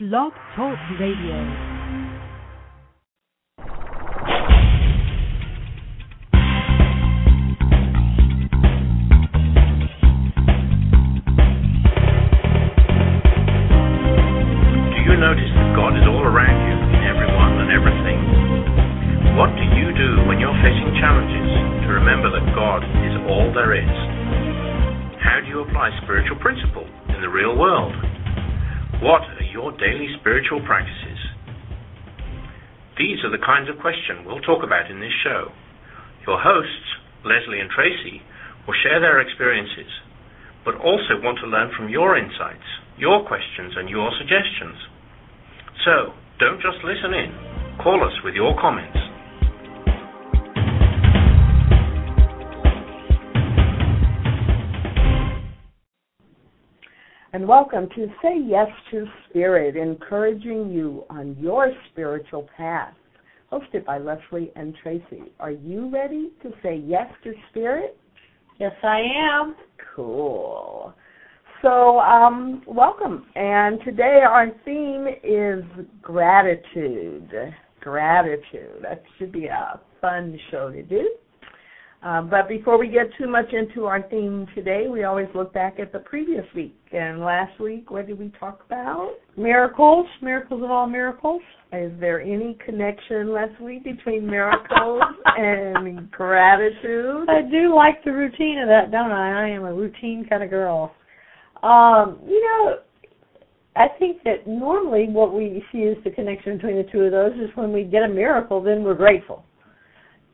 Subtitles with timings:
[0.00, 1.73] Blog Talk Radio.
[33.34, 35.50] The kinds of questions we'll talk about in this show.
[36.24, 36.86] Your hosts,
[37.26, 38.22] Lesley and Tracy,
[38.64, 39.90] will share their experiences,
[40.64, 42.62] but also want to learn from your insights,
[42.96, 44.78] your questions, and your suggestions.
[45.84, 47.34] So, don't just listen in.
[47.82, 48.94] Call us with your comments.
[57.32, 62.94] And welcome to Say Yes to Spirit, encouraging you on your spiritual path.
[63.52, 65.32] Hosted by Lesley and Tracy.
[65.38, 67.96] Are you ready to say yes to Spirit?
[68.58, 69.54] Yes, I am.
[69.94, 70.94] Cool.
[71.62, 73.26] So, um, welcome.
[73.34, 75.64] And today our theme is
[76.02, 77.30] gratitude.
[77.80, 78.82] Gratitude.
[78.82, 81.08] That should be a fun show to do.
[82.04, 85.80] Um, but before we get too much into our theme today, we always look back
[85.80, 86.76] at the previous week.
[86.92, 89.14] And last week, what did we talk about?
[89.38, 91.40] Miracles, miracles of all miracles.
[91.72, 97.26] Is there any connection, Lesley, between miracles and gratitude?
[97.30, 99.46] I do like the routine of that, don't I?
[99.46, 100.94] I am a routine kind of girl.
[101.62, 102.76] Um, you know,
[103.76, 107.32] I think that normally what we see is the connection between the two of those
[107.32, 109.42] is when we get a miracle, then we're grateful.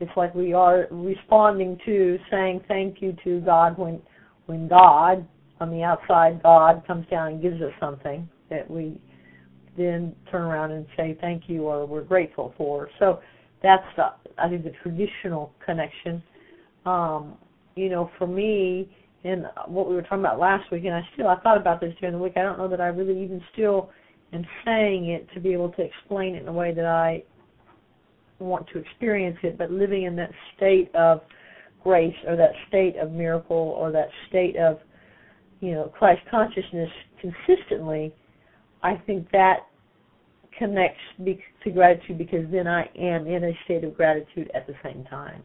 [0.00, 4.00] It's like we are responding to saying thank you to God when
[4.46, 5.26] when God
[5.60, 8.98] on the outside God comes down and gives us something that we
[9.76, 12.88] then turn around and say thank you or we're grateful for.
[12.98, 13.20] So
[13.62, 16.22] that's the, I think the traditional connection.
[16.86, 17.36] Um,
[17.76, 18.90] you know, for me
[19.24, 21.94] and what we were talking about last week, and I still I thought about this
[22.00, 22.34] during the week.
[22.36, 23.90] I don't know that I really even still
[24.32, 27.22] am saying it to be able to explain it in a way that I
[28.44, 31.20] want to experience it, but living in that state of
[31.82, 34.78] grace or that state of miracle or that state of,
[35.60, 36.90] you know, Christ consciousness
[37.20, 38.14] consistently,
[38.82, 39.66] I think that
[40.58, 41.00] connects
[41.64, 45.42] to gratitude because then I am in a state of gratitude at the same time.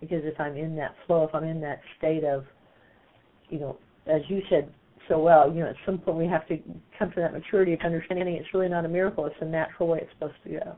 [0.00, 2.44] Because if I'm in that flow, if I'm in that state of,
[3.48, 3.76] you know,
[4.06, 4.72] as you said
[5.08, 6.58] so well, you know, at some point we have to
[6.98, 9.98] come to that maturity of understanding it's really not a miracle, it's a natural way
[10.02, 10.76] it's supposed to go.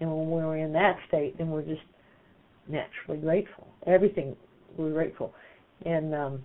[0.00, 1.82] And when we're in that state, then we're just
[2.68, 3.66] naturally grateful.
[3.86, 4.36] Everything
[4.76, 5.32] we're grateful.
[5.86, 6.44] And um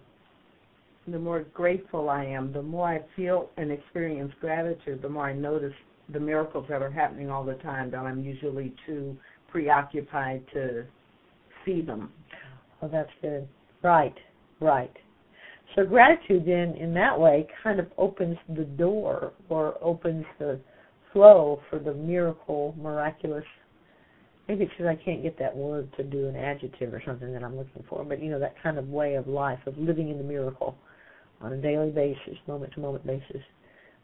[1.08, 5.34] The more grateful I am, the more I feel and experience gratitude, the more I
[5.34, 5.74] notice
[6.12, 9.18] the miracles that are happening all the time that I'm usually too
[9.48, 10.86] preoccupied to
[11.66, 12.12] see them.
[12.82, 13.48] oh that's good.
[13.84, 14.18] Right,
[14.60, 14.96] right.
[15.76, 20.60] So gratitude then in that way kind of opens the door or opens the
[21.14, 23.46] flow for the miracle, miraculous.
[24.48, 27.44] Maybe it's because I can't get that word to do an adjective or something that
[27.44, 30.18] I'm looking for, but you know that kind of way of life of living in
[30.18, 30.76] the miracle
[31.42, 33.42] on a daily basis, moment to moment basis.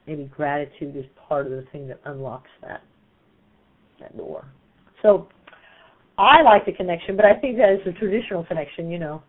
[0.08, 2.84] Maybe gratitude is part of the thing that unlocks that
[4.00, 4.46] that door.
[5.02, 5.28] So
[6.18, 8.90] I like the connection, but I think that is a traditional connection.
[8.90, 9.24] You know,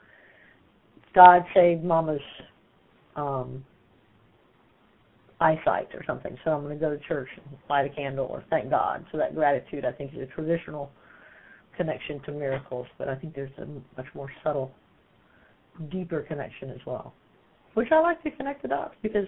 [1.15, 2.20] God saved Mama's
[3.16, 3.65] um,
[5.41, 6.36] eyesight or something.
[6.44, 9.04] So I'm going to go to church and light a candle or thank God.
[9.12, 10.91] So that gratitude, I think, is a traditional
[11.76, 13.66] connection to miracles, but I think there's a
[13.97, 14.72] much more subtle,
[15.91, 17.12] deeper connection as well,
[17.74, 19.26] which I like to connect the dots because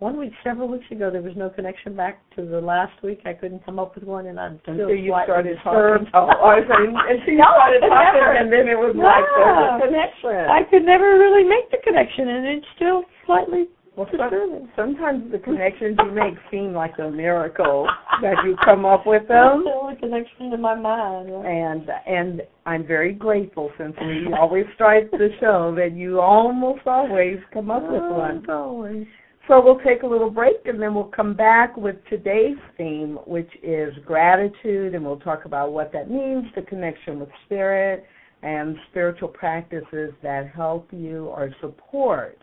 [0.00, 3.20] one week, several weeks ago, there was no connection back to the last week.
[3.24, 6.10] I couldn't come up with one, and I'm still Until you started disturbed.
[6.10, 6.34] talking.
[6.34, 8.32] Oh, I was saying, and she No, started talking, never.
[8.34, 9.06] and then it was No.
[9.06, 10.50] Oh, like there's a connection.
[10.50, 15.38] I could never really make the connection, and it's still slightly Well, some, sometimes the
[15.38, 17.86] connections you make seem like a miracle
[18.22, 19.62] that you come up with them.
[19.64, 21.28] Still a connection in my mind.
[21.28, 27.38] And and I'm very grateful since we always start to show that you almost always
[27.52, 28.44] come up with one.
[28.50, 29.06] Always.
[29.46, 33.50] So we'll take a little break and then we'll come back with today's theme, which
[33.62, 38.06] is gratitude, and we'll talk about what that means, the connection with spirit,
[38.42, 42.38] and spiritual practices that help you or support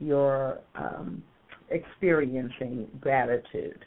[0.00, 1.22] your um,
[1.70, 3.84] experiencing gratitude.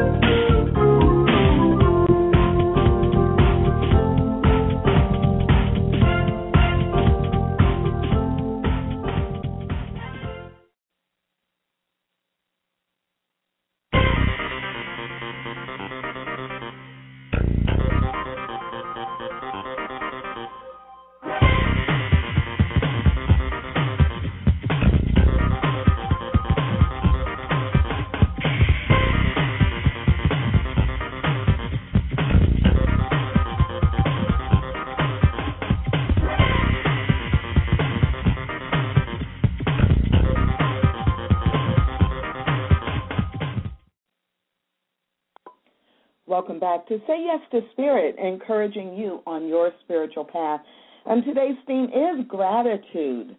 [46.65, 50.63] Back to Say Yes to Spirit, encouraging you on your spiritual path.
[51.05, 53.37] And today's theme is gratitude.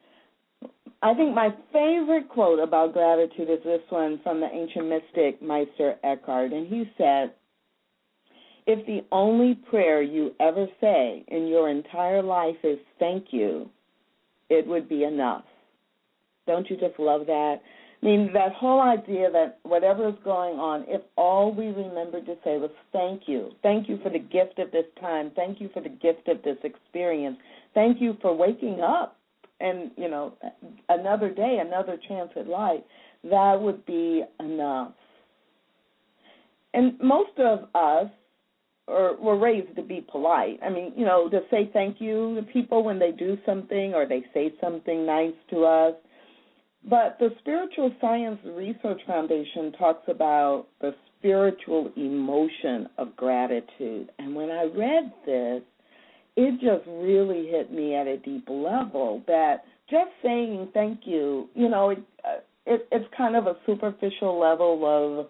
[1.02, 5.96] I think my favorite quote about gratitude is this one from the ancient mystic Meister
[6.04, 6.54] Eckhart.
[6.54, 7.34] And he said,
[8.68, 13.68] If the only prayer you ever say in your entire life is thank you,
[14.52, 15.46] it would be enough.
[16.46, 17.56] Don't you just love that?
[18.06, 22.36] I mean, that whole idea that whatever is going on, if all we remembered to
[22.44, 25.82] say was thank you, thank you for the gift of this time, thank you for
[25.82, 27.38] the gift of this experience,
[27.74, 29.18] thank you for waking up
[29.60, 30.34] and, you know,
[30.88, 32.82] another day, another chance at life,
[33.24, 34.92] that would be enough.
[36.76, 38.12] And most of us
[38.88, 40.60] or were raised to be polite.
[40.64, 44.06] I mean, you know, to say thank you to people when they do something or
[44.06, 45.96] they say something nice to us
[46.90, 54.12] but the Spiritual Science Research Foundation talks about the spiritual emotion of gratitude.
[54.20, 55.64] And when I read this,
[56.36, 61.70] it just really hit me at a deep level that just saying thank you, you
[61.70, 65.28] know, it, uh, it, it's kind of a superficial level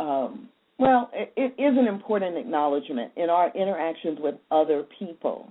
[0.00, 5.48] of, um, well, it, it is an important acknowledgement in our interactions with other people.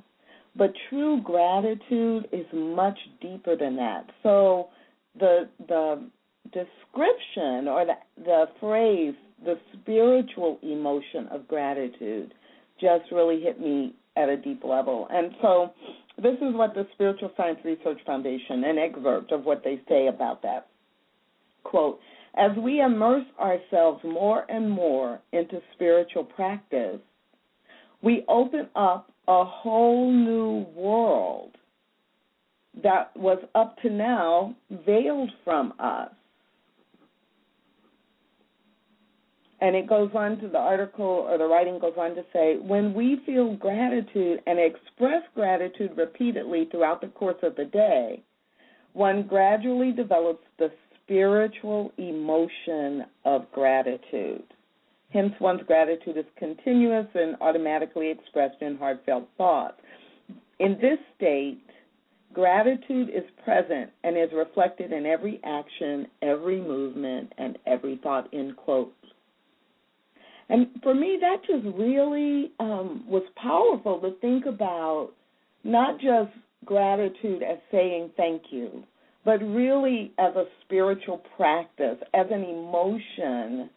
[0.55, 4.05] But true gratitude is much deeper than that.
[4.23, 4.69] So,
[5.19, 6.09] the the
[6.45, 12.33] description or the the phrase the spiritual emotion of gratitude
[12.79, 15.07] just really hit me at a deep level.
[15.09, 15.71] And so
[16.17, 20.41] this is what the Spiritual Science Research Foundation, an excerpt of what they say about
[20.43, 20.67] that.
[21.63, 21.99] Quote,
[22.37, 26.99] as we immerse ourselves more and more into spiritual practice,
[28.01, 31.51] we open up a whole new world
[32.83, 34.55] that was up to now
[34.85, 36.09] veiled from us.
[39.61, 42.93] And it goes on to the article or the writing goes on to say when
[42.93, 48.21] we feel gratitude and express gratitude repeatedly throughout the course of the day,
[48.93, 50.69] one gradually develops the
[51.03, 54.43] spiritual emotion of gratitude.
[55.11, 59.79] Hence, one's gratitude is continuous and automatically expressed in heartfelt thoughts.
[60.59, 61.64] In this state,
[62.35, 68.57] Gratitude is present and is reflected in every action, every movement, and every thought, end
[68.57, 68.93] quote.
[70.49, 75.11] And for me, that just really um, was powerful to think about
[75.63, 76.29] not just
[76.65, 78.83] gratitude as saying thank you,
[79.23, 83.69] but really as a spiritual practice, as an emotion,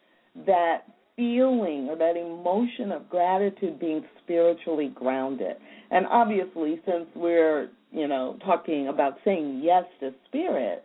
[0.47, 0.79] that
[1.15, 5.57] feeling or that emotion of gratitude being spiritually grounded.
[5.93, 10.85] And obviously, since we're you know, talking about saying yes to spirit,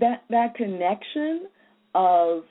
[0.00, 1.46] that that connection
[1.94, 2.42] of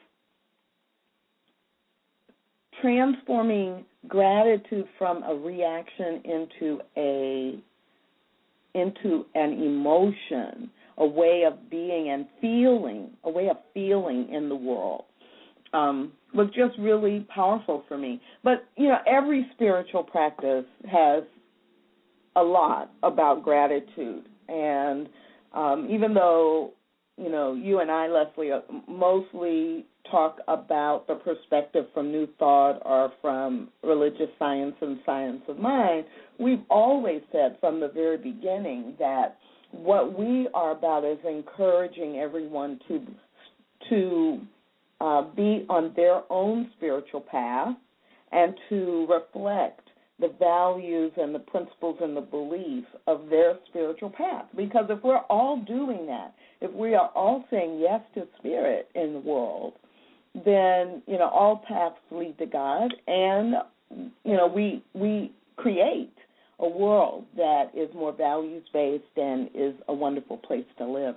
[2.81, 7.59] transforming gratitude from a reaction into a
[8.75, 14.55] into an emotion, a way of being and feeling, a way of feeling in the
[14.55, 15.05] world.
[15.73, 18.21] Um, was just really powerful for me.
[18.43, 21.23] But you know, every spiritual practice has
[22.35, 25.07] a lot about gratitude, and
[25.53, 26.71] um, even though
[27.17, 32.81] you know you and I, Lesley, uh, mostly talk about the perspective from New Thought
[32.85, 36.05] or from religious science and science of mind,
[36.39, 39.37] we've always said from the very beginning that
[39.71, 43.05] what we are about is encouraging everyone to
[43.89, 44.39] to
[45.01, 47.75] uh, be on their own spiritual path
[48.31, 49.82] and to reflect
[50.23, 54.45] the values and the principles and the beliefs of their spiritual path.
[54.55, 59.11] Because if we're all doing that, if we are all saying yes to spirit in
[59.11, 59.73] the world,
[60.33, 63.55] then you know all paths lead to God, and
[64.23, 66.13] you know we we create
[66.59, 71.15] a world that is more values based and is a wonderful place to live.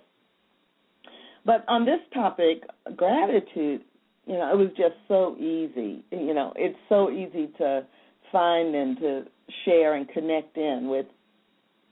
[1.45, 2.65] But on this topic,
[2.97, 3.83] gratitude,
[4.27, 6.05] you know, it was just so easy.
[6.11, 7.87] You know, it's so easy to
[8.33, 9.25] find and to
[9.65, 11.07] share and connect in with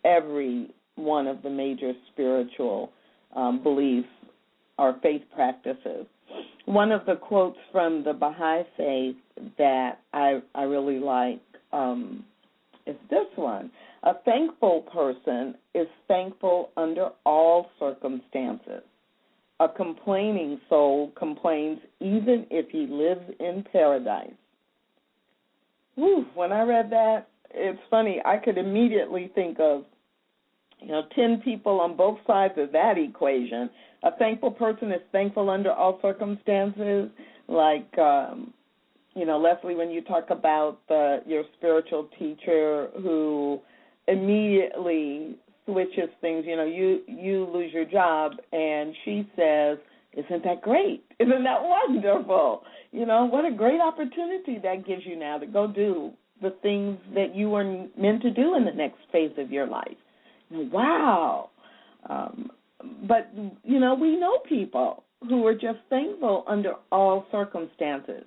[0.04, 2.90] every one of the major spiritual
[3.34, 4.08] um, beliefs
[4.78, 6.06] or faith practices.
[6.66, 9.16] One of the quotes from the Baha'i faith
[9.58, 11.40] that I I really like
[11.72, 12.24] um,
[12.86, 13.70] is this one:
[14.02, 18.82] A thankful person is thankful under all circumstances.
[19.60, 24.32] A complaining soul complains even if he lives in paradise.
[25.96, 28.20] Whew, when I read that, it's funny.
[28.24, 29.84] I could immediately think of
[30.80, 33.70] you know, 10 people on both sides of that equation.
[34.02, 37.10] A thankful person is thankful under all circumstances,
[37.48, 38.52] like, um,
[39.14, 43.60] you know, Lesley, when you talk about the, your spiritual teacher who
[44.08, 49.78] immediately switches things, you know, you you lose your job and she says,
[50.16, 51.04] "Isn't that great?
[51.18, 52.62] Isn't that wonderful?
[52.92, 56.98] You know, what a great opportunity that gives you now to go do the things
[57.14, 59.96] that you were meant to do in the next phase of your life."
[60.50, 61.50] wow.
[62.08, 62.50] Um,
[63.08, 63.30] but
[63.64, 68.26] you know, we know people who are just thankful under all circumstances.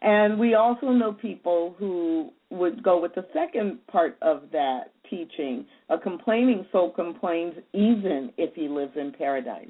[0.00, 5.66] And we also know people who would go with the second part of that teaching.
[5.88, 9.68] A complaining soul complains even if he lives in paradise.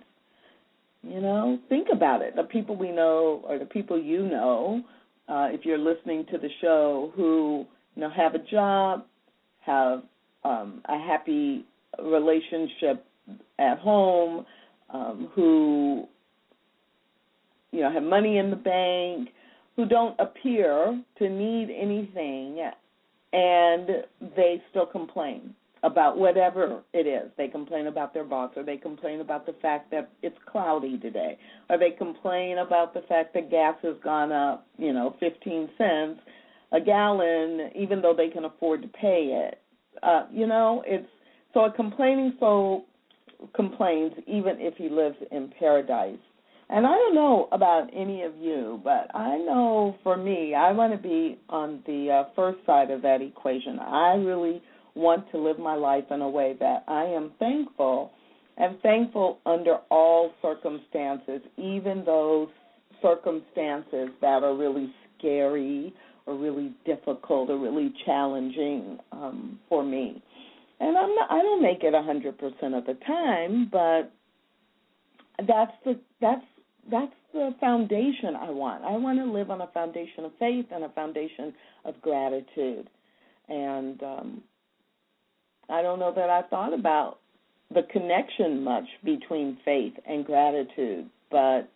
[1.03, 2.35] You know, think about it.
[2.35, 4.83] The people we know or the people you know,
[5.29, 9.05] uh, if you're listening to the show, who you know have a job,
[9.61, 10.03] have
[10.45, 11.65] um, a happy
[12.03, 13.05] relationship
[13.59, 14.45] at home,
[14.93, 16.09] um, who
[17.71, 19.29] you know have money in the bank,
[19.77, 22.71] who don't appear to need anything,
[23.33, 23.89] and
[24.37, 27.31] they still complain about whatever it is.
[27.37, 31.39] They complain about their boss, or they complain about the fact that it's cloudy today,
[31.71, 36.21] or they complain about the fact that gas has gone up, you know, 15 cents
[36.73, 39.61] a gallon, even though they can afford to pay it.
[40.03, 41.09] Uh, you know, it's
[41.55, 42.85] so a complaining soul
[43.55, 46.19] complains even if he lives in paradise.
[46.71, 50.93] And I don't know about any of you, but I know for me, I want
[50.93, 53.79] to be on the uh, first side of that equation.
[53.79, 54.63] I really
[54.95, 58.13] want to live my life in a way that I am thankful
[58.57, 62.49] and thankful under all circumstances, even those
[63.01, 65.95] circumstances that are really scary
[66.27, 70.23] or really difficult or really challenging um, for me
[70.81, 74.13] and I'm not I don't make it a hundred percent of the time, but
[75.47, 76.45] that's the that's
[76.91, 78.85] that's the foundation I want.
[78.85, 81.53] I want to live on a foundation of faith and a foundation
[81.85, 82.89] of gratitude.
[83.49, 84.43] And um
[85.69, 87.19] I don't know that I thought about
[87.73, 91.69] the connection much between faith and gratitude, but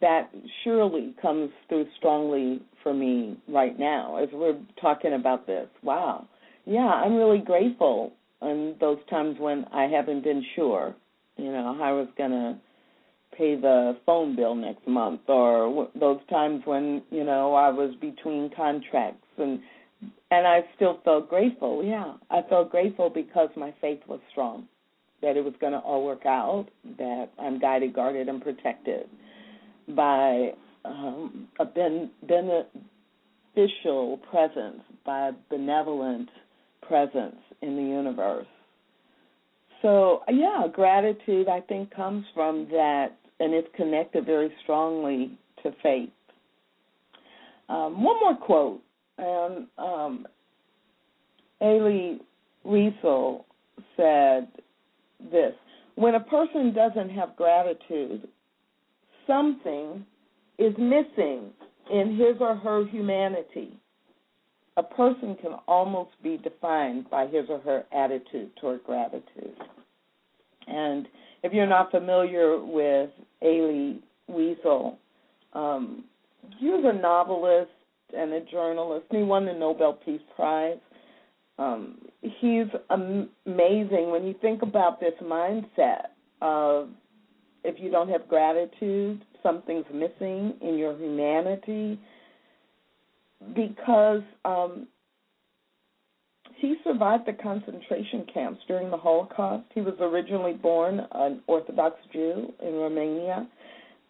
[0.00, 0.30] that
[0.64, 5.68] surely comes through strongly for me right now as we're talking about this.
[5.82, 6.26] Wow.
[6.64, 8.12] Yeah, I'm really grateful
[8.42, 10.94] and those times when I haven't been sure,
[11.36, 12.58] you know, how I was going to
[13.36, 18.50] pay the phone bill next month, or those times when you know I was between
[18.54, 19.60] contracts, and
[20.30, 21.84] and I still felt grateful.
[21.84, 24.66] Yeah, I felt grateful because my faith was strong,
[25.20, 26.66] that it was going to all work out,
[26.98, 29.08] that I'm guided, guarded, and protected
[29.88, 30.52] by
[30.84, 36.28] um, a ben, beneficial presence, by a benevolent
[36.86, 38.46] presence in the universe.
[39.82, 43.08] So, yeah, gratitude, I think, comes from that,
[43.40, 46.10] and it's connected very strongly to faith.
[47.68, 48.80] Um, one more quote.
[49.18, 50.26] And um,
[51.60, 52.20] Elie
[52.66, 53.44] Wiesel
[53.96, 54.48] said
[55.30, 55.54] this
[55.94, 58.28] When a person doesn't have gratitude,
[59.26, 60.04] something
[60.58, 61.50] is missing
[61.92, 63.78] in his or her humanity
[64.76, 69.54] a person can almost be defined by his or her attitude toward gratitude.
[70.66, 71.06] And
[71.42, 73.10] if you're not familiar with
[73.42, 74.00] Elie
[74.30, 74.96] Wiesel,
[75.52, 76.04] um,
[76.58, 77.70] he was a novelist
[78.16, 80.78] and a journalist, he won the Nobel Peace Prize.
[81.58, 86.06] Um, he's amazing when you think about this mindset
[86.40, 86.88] of
[87.64, 91.98] if you don't have gratitude, something's missing in your humanity
[93.54, 94.86] because um,
[96.56, 99.64] he survived the concentration camps during the Holocaust.
[99.74, 103.46] He was originally born an Orthodox Jew in Romania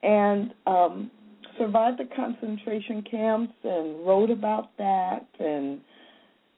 [0.03, 1.11] and um,
[1.59, 5.81] survived the concentration camps and wrote about that and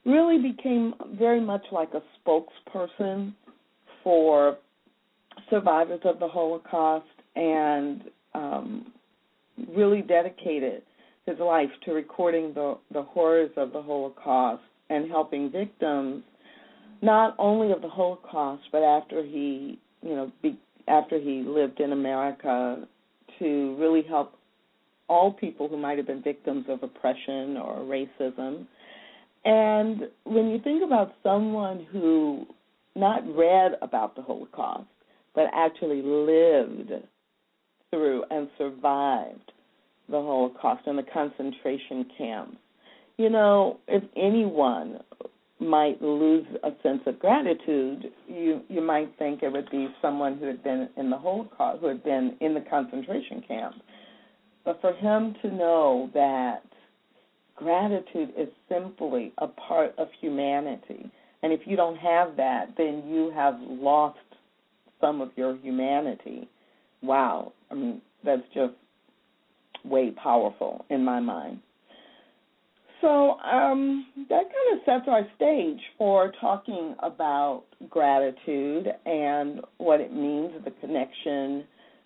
[0.04, 3.32] really became very much like a spokesperson
[4.02, 4.58] for
[5.50, 8.02] survivors of the Holocaust and
[8.34, 8.92] um,
[9.74, 10.82] really dedicated
[11.26, 16.22] his life to recording the, the horrors of the Holocaust and helping victims
[17.02, 20.58] not only of the Holocaust, but after he, you know, be,
[20.88, 22.86] after he lived in America,
[23.38, 24.34] to really help
[25.08, 28.66] all people who might have been victims of oppression or racism.
[29.44, 32.46] And when you think about someone who
[32.96, 34.88] not read about the Holocaust,
[35.34, 36.92] but actually lived
[37.90, 39.52] through and survived
[40.08, 42.56] the Holocaust and the concentration camps,
[43.18, 45.00] you know, if anyone
[45.60, 50.46] might lose a sense of gratitude, you you might think it would be someone who
[50.46, 53.74] had been in the Holocaust, who had been in the concentration camp.
[54.64, 56.62] But for him to know that
[57.56, 61.10] gratitude is simply a part of humanity,
[61.42, 64.18] and if you don't have that, then you have lost
[65.00, 66.48] some of your humanity.
[67.02, 68.72] Wow, I mean that's just
[69.84, 71.60] way powerful in my mind.
[73.00, 80.10] So um, that kind of sets our stage for talking about gratitude and what it
[80.10, 81.64] means, the connection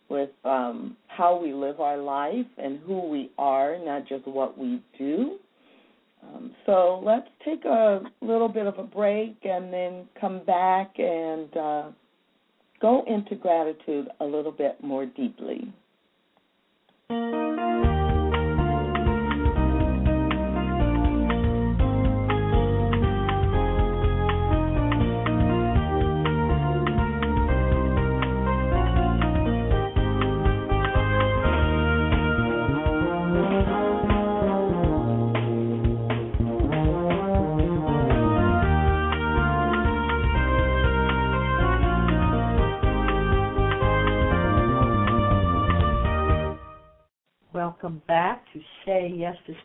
[0.09, 4.83] with um, how we live our life and who we are, not just what we
[4.97, 5.38] do.
[6.23, 11.57] Um, so let's take a little bit of a break and then come back and
[11.57, 11.91] uh,
[12.81, 15.73] go into gratitude a little bit more deeply.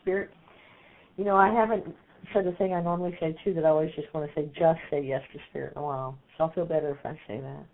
[0.02, 0.30] Spirit.
[1.16, 1.84] You know, I haven't
[2.32, 4.80] said the thing I normally say too that I always just want to say just
[4.90, 6.18] say yes to spirit in a while.
[6.36, 7.64] So I'll feel better if I say that.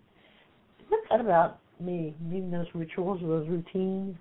[0.89, 2.15] What's that about me?
[2.21, 4.15] Needing those rituals or those routines?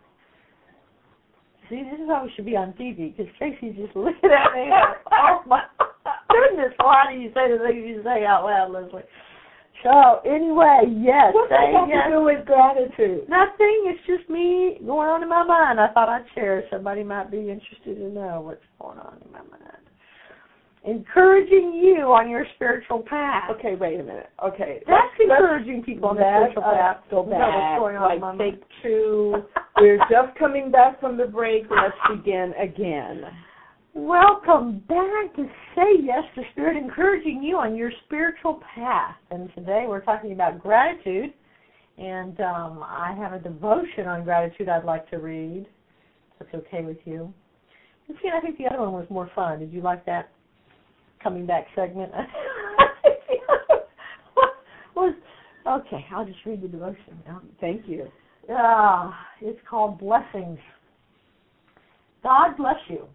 [1.68, 4.70] See, this is how we should be on TV because Tracy's just looking at me
[5.30, 5.62] oh my
[6.28, 9.02] goodness, why do you say the things you say out loud, Lesley?
[9.82, 11.32] So anyway, yes.
[11.32, 12.06] What's that got yes.
[12.08, 13.28] to do with gratitude?
[13.28, 13.88] Nothing.
[13.88, 15.80] It's just me going on in my mind.
[15.80, 16.64] I thought I'd share.
[16.70, 19.80] Somebody might be interested to know what's going on in my mind.
[20.82, 23.50] Encouraging you on your spiritual path.
[23.50, 24.30] Okay, wait a minute.
[24.42, 26.96] Okay, That's encouraging people on the spiritual path.
[27.10, 28.52] go know back, what's going on like in my mind.
[28.56, 29.42] take two.
[29.76, 31.64] We're just coming back from the break.
[31.70, 33.24] Let's begin again.
[33.92, 39.16] Welcome back to Say Yes to Spirit, encouraging you on your spiritual path.
[39.32, 41.34] And today we're talking about gratitude.
[41.98, 45.66] And um, I have a devotion on gratitude I'd like to read.
[46.40, 47.34] If that's okay with you.
[48.06, 49.58] And see, I think the other one was more fun.
[49.58, 50.30] Did you like that
[51.20, 52.12] coming back segment?
[54.94, 55.16] was
[55.66, 56.06] okay.
[56.14, 57.42] I'll just read the devotion now.
[57.60, 58.06] Thank you.
[58.50, 60.60] Ah, it's called Blessings.
[62.22, 63.08] God bless you.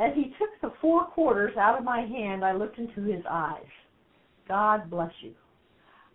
[0.00, 3.66] As he took the four quarters out of my hand, I looked into his eyes.
[4.48, 5.34] God bless you.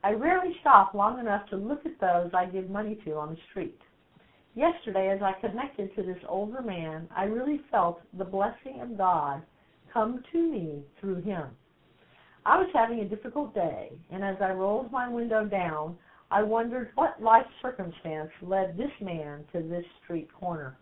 [0.04, 3.38] I rarely stop long enough to look at those I give money to on the
[3.52, 3.80] street.
[4.56, 9.44] Yesterday, as I connected to this older man, I really felt the blessing of God
[9.94, 11.46] come to me through him.
[12.44, 15.96] I was having a difficult day, and as I rolled my window down,
[16.32, 20.76] I wondered what life circumstance led this man to this street corner.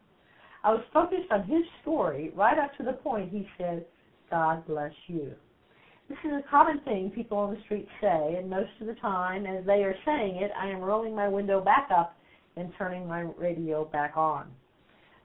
[0.64, 3.86] I was focused on his story right up to the point he said,
[4.30, 5.34] God bless you.
[6.08, 9.46] This is a common thing people on the street say, and most of the time,
[9.46, 12.16] as they are saying it, I am rolling my window back up
[12.56, 14.48] and turning my radio back on.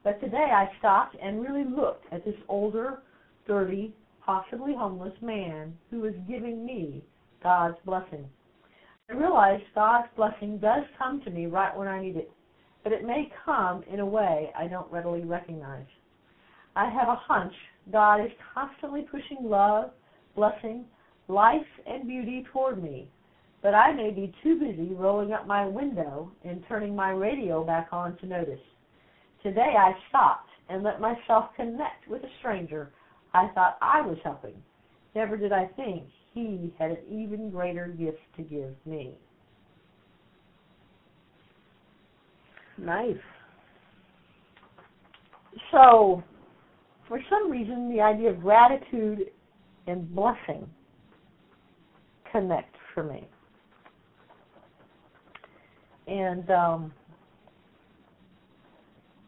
[0.03, 3.03] But today I stopped and really looked at this older,
[3.47, 3.93] dirty,
[4.25, 7.05] possibly homeless man who was giving me
[7.43, 8.27] God's blessing.
[9.11, 12.31] I realized God's blessing does come to me right when I need it
[12.83, 15.87] but it may come in a way I don't readily recognize.
[16.77, 17.53] I have a hunch
[17.91, 19.91] God is constantly pushing love,
[20.37, 20.85] blessing,
[21.29, 23.11] life, and beauty toward me,
[23.63, 27.89] but I may be too busy rolling up my window and turning my radio back
[27.93, 28.61] on to notice.
[29.43, 32.93] Today I stopped and let myself connect with a stranger
[33.35, 34.63] I thought I was helping.
[35.15, 39.15] Never did I think he had an even greater gift to give me.
[42.79, 43.17] Nice.
[45.73, 46.23] So,
[47.09, 49.31] for some reason, the idea of gratitude
[49.87, 50.69] and blessing
[52.31, 53.27] connect for me.
[56.07, 56.93] And um,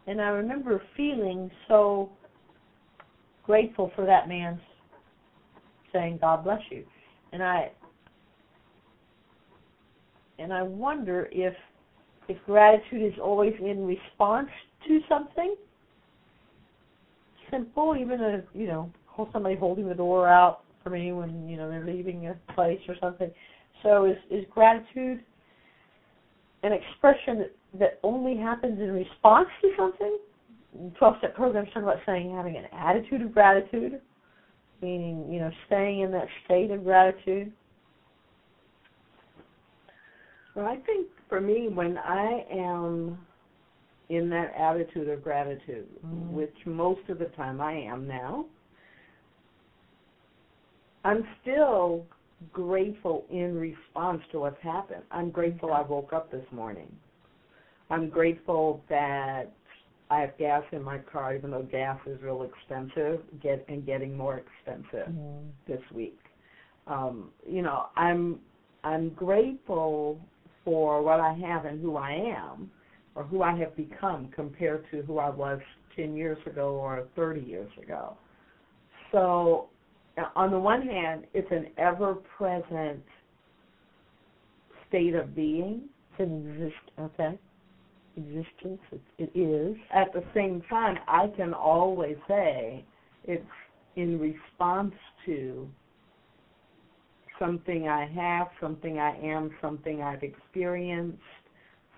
[0.07, 2.09] and I remember feeling so
[3.43, 4.59] grateful for that man
[5.93, 6.83] saying, God bless you.
[7.33, 7.71] And I
[10.39, 11.53] and I wonder if
[12.31, 14.49] if gratitude is always in response
[14.87, 15.55] to something
[17.49, 18.91] simple, even a you know,
[19.33, 22.95] somebody holding the door out for me when you know they're leaving a place or
[23.01, 23.29] something.
[23.83, 25.23] So is is gratitude
[26.63, 27.45] an expression
[27.79, 30.17] that, only happens in response to something?
[30.97, 33.99] Twelve step programs talk about saying having an attitude of gratitude,
[34.81, 37.51] meaning you know staying in that state of gratitude.
[40.55, 43.17] Well, I think for me, when I am
[44.09, 46.33] in that attitude of gratitude, mm-hmm.
[46.33, 48.45] which most of the time I am now,
[51.05, 52.05] I'm still
[52.51, 55.03] grateful in response to what's happened.
[55.11, 56.93] I'm grateful I woke up this morning.
[57.89, 59.51] I'm grateful that
[60.09, 64.17] I have gas in my car, even though gas is real expensive, get and getting
[64.17, 65.47] more expensive mm-hmm.
[65.67, 66.19] this week.
[66.87, 68.39] Um, you know, I'm
[68.83, 70.19] I'm grateful
[70.63, 72.71] for what I have and who I am,
[73.15, 75.59] or who I have become compared to who I was
[75.95, 78.15] ten years ago or thirty years ago.
[79.11, 79.67] So
[80.17, 83.03] uh, on the one hand, it's an ever-present
[84.87, 85.83] state of being.
[86.11, 86.91] It's an exist.
[86.99, 87.39] Okay.
[88.17, 88.81] Existence.
[88.91, 89.77] It, it is.
[89.93, 92.83] At the same time, I can always say
[93.23, 93.43] it's
[93.95, 94.93] in response
[95.25, 95.67] to
[97.41, 101.17] something I have, something I am, something I've experienced,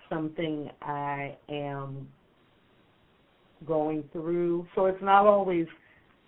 [0.08, 2.08] something I am
[3.66, 4.66] going through.
[4.74, 5.66] So it's not always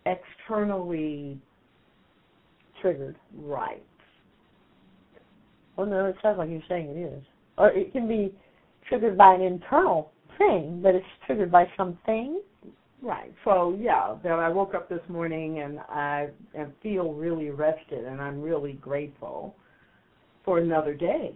[0.04, 1.40] externally
[2.82, 3.16] triggered.
[3.34, 3.82] Right.
[5.76, 7.22] Well, no, it sounds like you're saying it is.
[7.58, 8.34] Or it can be
[8.88, 12.40] triggered by an internal thing, but it's triggered by something.
[13.06, 13.32] Right.
[13.44, 18.20] So yeah, that I woke up this morning and I and feel really rested, and
[18.20, 19.54] I'm really grateful
[20.44, 21.32] for another day,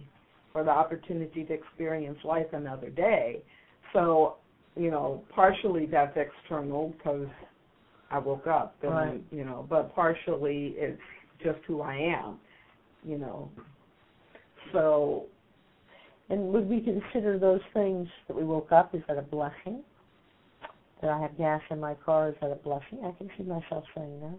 [0.52, 3.44] for the opportunity to experience life another day.
[3.92, 4.38] So,
[4.76, 7.28] you know, partially that's external because
[8.10, 9.24] I woke up, and, right.
[9.30, 11.00] you know, but partially it's
[11.40, 12.40] just who I am,
[13.04, 13.48] you know.
[14.72, 15.26] So,
[16.30, 19.84] and would we consider those things that we woke up is that a blessing?
[21.02, 22.98] That I have gas in my car is that a blessing?
[23.04, 24.38] I can see myself saying that.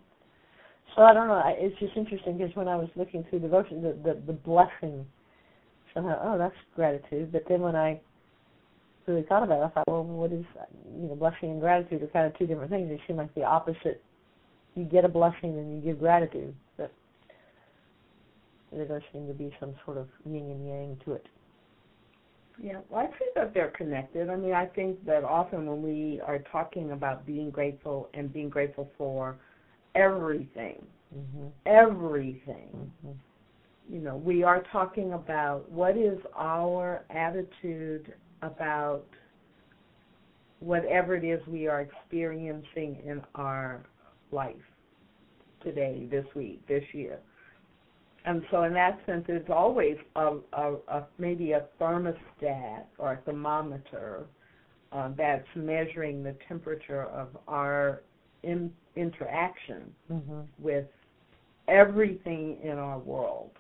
[0.96, 1.42] So I don't know.
[1.46, 5.06] It's just interesting because when I was looking through devotion, the the, the blessing
[5.94, 7.32] somehow, oh, that's gratitude.
[7.32, 8.00] But then when I
[9.08, 10.46] really thought about it, I thought, well, what is
[10.96, 12.90] you know, blessing and gratitude are kind of two different things.
[12.90, 14.04] They seem like the opposite.
[14.76, 16.92] You get a blessing and you give gratitude but
[18.72, 21.26] there does seem to be some sort of yin and yang to it.
[22.60, 24.30] Yeah, well, I think that they're connected.
[24.30, 28.50] I mean, I think that often when we are talking about being grateful and being
[28.50, 29.38] grateful for
[29.96, 30.84] everything,
[31.16, 31.48] mm-hmm.
[31.66, 33.94] everything, mm-hmm.
[33.94, 39.06] you know, we are talking about what is our attitude about
[40.60, 43.84] whatever it is we are experiencing in our
[44.32, 44.56] life
[45.64, 47.20] today, this week, this year
[48.26, 53.18] and so in that sense, it's always a, a, a maybe a thermostat or a
[53.26, 54.26] thermometer
[54.92, 58.04] uh, that's measuring the temperature of our
[58.44, 60.42] in, interaction mm-hmm.
[60.60, 60.86] with
[61.68, 63.52] everything in our world.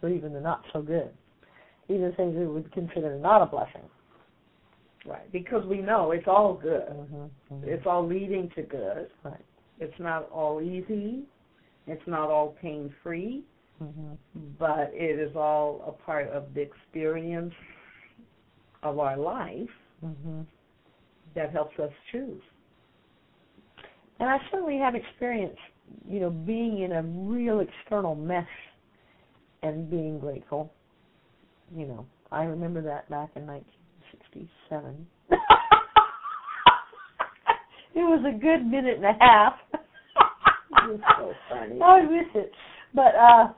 [0.00, 1.10] So even the not so good,
[1.88, 3.88] even things we would consider not a blessing.
[5.06, 6.88] Right, because we know it's all good.
[6.88, 7.14] Mm-hmm.
[7.54, 7.68] Mm-hmm.
[7.68, 9.08] It's all leading to good.
[9.22, 9.44] Right.
[9.78, 11.24] It's not all easy.
[11.86, 13.44] It's not all pain free,
[13.82, 14.14] mm-hmm.
[14.58, 17.52] but it is all a part of the experience
[18.82, 19.68] of our life
[20.04, 20.40] mm-hmm.
[21.34, 22.40] that helps us choose.
[24.20, 25.56] And I certainly have experience,
[26.08, 28.46] you know, being in a real external mess
[29.62, 30.72] and being grateful.
[31.74, 35.06] You know, I remember that back in 1967.
[37.94, 39.54] it was a good minute and a half.
[41.18, 41.80] So funny.
[41.80, 42.52] I miss it.
[42.94, 43.48] But uh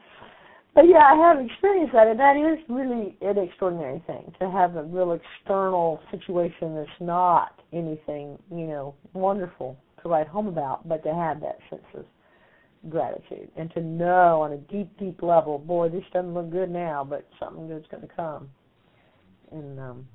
[0.74, 4.76] but yeah, I have experienced that and that is really an extraordinary thing to have
[4.76, 11.02] a real external situation that's not anything, you know, wonderful to write home about, but
[11.04, 12.04] to have that sense of
[12.90, 17.04] gratitude and to know on a deep, deep level, boy, this doesn't look good now,
[17.08, 18.48] but something good's gonna come.
[19.50, 20.06] And um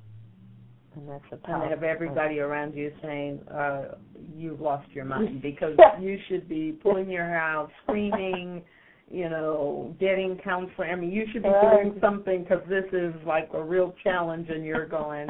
[0.95, 3.95] and that's a and have everybody around you saying uh
[4.35, 8.61] you've lost your mind because you should be pulling your hair out screaming
[9.09, 11.83] you know getting counseling i mean you should be right.
[11.83, 15.27] doing something because this is like a real challenge and you're going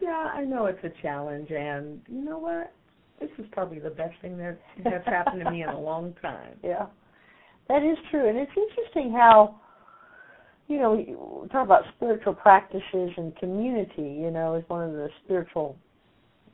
[0.00, 2.72] Yeah, I know it's a challenge, and you know what?
[3.20, 6.56] This is probably the best thing that that's happened to me in a long time.
[6.62, 6.86] Yeah,
[7.68, 9.60] that is true, and it's interesting how
[10.68, 14.18] you know we talk about spiritual practices and community.
[14.20, 15.76] You know, is one of the spiritual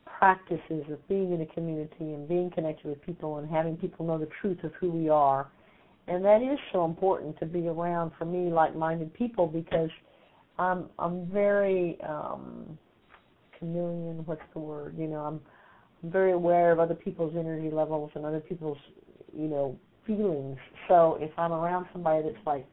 [0.07, 4.19] practices of being in a community and being connected with people and having people know
[4.19, 5.49] the truth of who we are.
[6.07, 9.91] And that is so important to be around for me like-minded people because
[10.59, 12.79] I'm I'm very um
[13.59, 14.97] chameleon, what's the word?
[14.99, 15.41] You know, I'm
[16.03, 18.79] I'm very aware of other people's energy levels and other people's,
[19.37, 20.59] you know, feelings.
[20.89, 22.67] So if I'm around somebody that's like,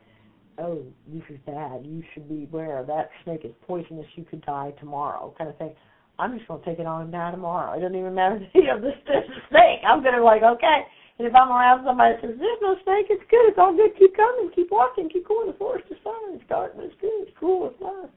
[0.59, 4.73] Oh, this is bad, you should be aware that snake is poisonous, you could die
[4.79, 5.73] tomorrow kind of thing
[6.21, 7.73] I'm just going to take it on down tomorrow.
[7.73, 9.81] It doesn't even matter if you know this a snake.
[9.81, 10.85] I'm going to like okay.
[11.17, 13.49] And if I'm around somebody that says there's no snake, it's good.
[13.49, 13.91] It's all good.
[13.97, 14.49] Keep coming.
[14.55, 15.09] Keep walking.
[15.09, 15.47] Keep going.
[15.47, 16.33] The forest is fine.
[16.33, 17.25] It's dark, but it's good.
[17.25, 17.69] It's cool.
[17.69, 18.09] It's nice.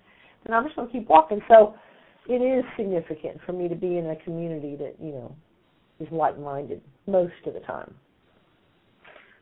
[0.45, 1.41] And I'm just going to keep walking.
[1.49, 1.75] So
[2.29, 5.35] it is significant for me to be in a community that you know
[6.01, 7.95] is like-minded most of the time.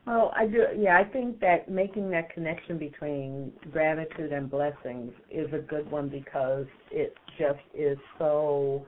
[0.06, 0.64] Well, I do.
[0.76, 6.08] Yeah, I think that making that connection between gratitude and blessings is a good one
[6.08, 8.84] because it just is so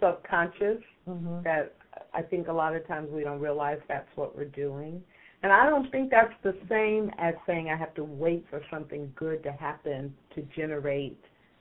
[0.00, 0.78] subconscious
[1.08, 1.42] mm-hmm.
[1.42, 1.74] that
[2.14, 5.02] I think a lot of times we don't realize that's what we're doing.
[5.42, 9.12] And I don't think that's the same as saying I have to wait for something
[9.16, 11.18] good to happen to generate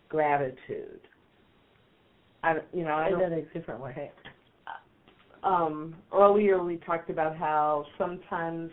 [0.09, 0.99] gratitude.
[2.43, 3.19] I, you know, I don't.
[3.19, 4.11] That a different way
[5.43, 8.71] um, earlier we talked about how sometimes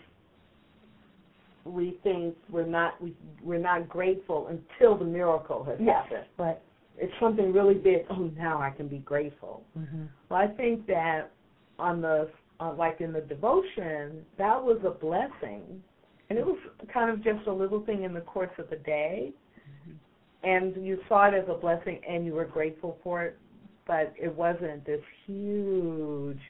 [1.64, 6.26] we think we're not we, we're not grateful until the miracle has yes, happened.
[6.38, 6.58] Right.
[6.98, 8.06] It's something really big.
[8.10, 9.62] Oh, now I can be grateful.
[9.78, 10.04] Mm-hmm.
[10.28, 11.30] Well, I think that
[11.78, 15.82] on the uh, like in the devotion, that was a blessing,
[16.30, 16.58] and it was
[16.92, 20.48] kind of just a little thing in the course of the day, mm-hmm.
[20.48, 23.38] and you saw it as a blessing, and you were grateful for it,
[23.86, 26.40] but it wasn't this huge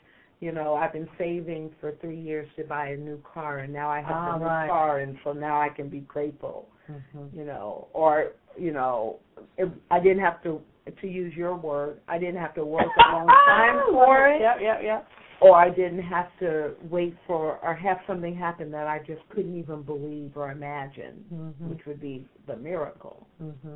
[0.40, 3.88] you know, I've been saving for three years to buy a new car, and now
[3.88, 4.68] I have ah, a new right.
[4.68, 6.68] car, and so now I can be grateful.
[6.90, 7.36] Mm-hmm.
[7.36, 9.18] You know, or you know,
[9.56, 10.60] it, I didn't have to
[11.00, 12.00] to use your word.
[12.06, 14.40] I didn't have to work a long time for it.
[14.40, 15.08] Yep, yep, yep.
[15.40, 19.58] Or I didn't have to wait for or have something happen that I just couldn't
[19.58, 21.70] even believe or imagine, mm-hmm.
[21.70, 23.26] which would be the miracle.
[23.42, 23.74] Mm-hmm.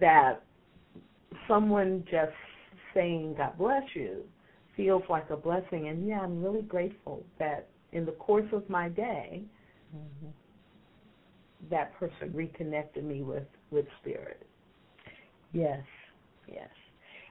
[0.00, 0.42] That
[1.46, 2.32] someone just
[2.94, 4.24] saying God bless you
[4.78, 5.88] feels like a blessing.
[5.88, 9.42] And yeah, I'm really grateful that in the course of my day,
[9.94, 10.28] mm-hmm.
[11.68, 14.46] that person reconnected me with with spirit.
[15.52, 15.82] Yes,
[16.46, 16.70] yes,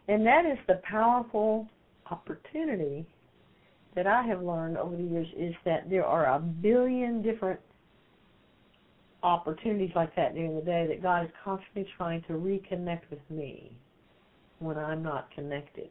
[0.07, 1.67] and that is the powerful
[2.11, 3.07] opportunity
[3.95, 7.59] that I have learned over the years is that there are a billion different
[9.23, 13.71] opportunities like that during the day that God is constantly trying to reconnect with me
[14.59, 15.89] when I'm not connected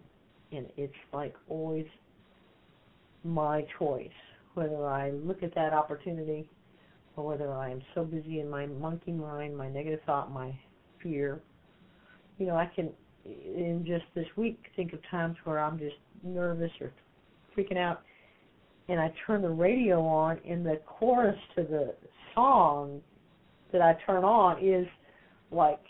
[0.53, 1.87] and it's like always
[3.25, 4.09] my choice
[4.55, 6.49] whether I look at that opportunity
[7.17, 10.59] or whether I am so busy in my monkey mind, my negative thought, my
[11.03, 11.41] fear.
[12.39, 12.91] You know, I can
[13.25, 16.93] in just this week think of times where I'm just nervous or
[17.57, 18.03] freaking out
[18.89, 21.95] and I turn the radio on and the chorus to the
[22.35, 23.01] song
[23.73, 24.87] that I turn on is
[25.51, 25.83] like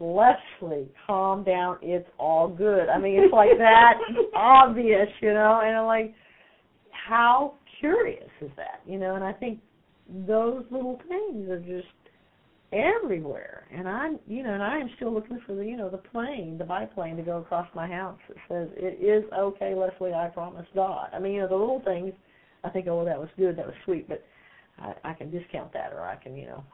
[0.00, 1.78] Lesley, calm down.
[1.82, 2.88] It's all good.
[2.88, 3.94] I mean, it's like that
[4.34, 5.60] obvious, you know.
[5.64, 6.14] And I'm like,
[6.90, 9.14] how curious is that, you know?
[9.14, 9.60] And I think
[10.26, 11.86] those little things are just
[12.72, 13.66] everywhere.
[13.72, 16.58] And I'm, you know, and I am still looking for the, you know, the plane,
[16.58, 20.12] the biplane to go across my house that says it is okay, Lesley.
[20.12, 21.08] I promise God.
[21.12, 22.12] I mean, you know, the little things.
[22.64, 24.24] I think, oh, that was good, that was sweet, but
[24.78, 26.64] I, I can discount that, or I can, you know.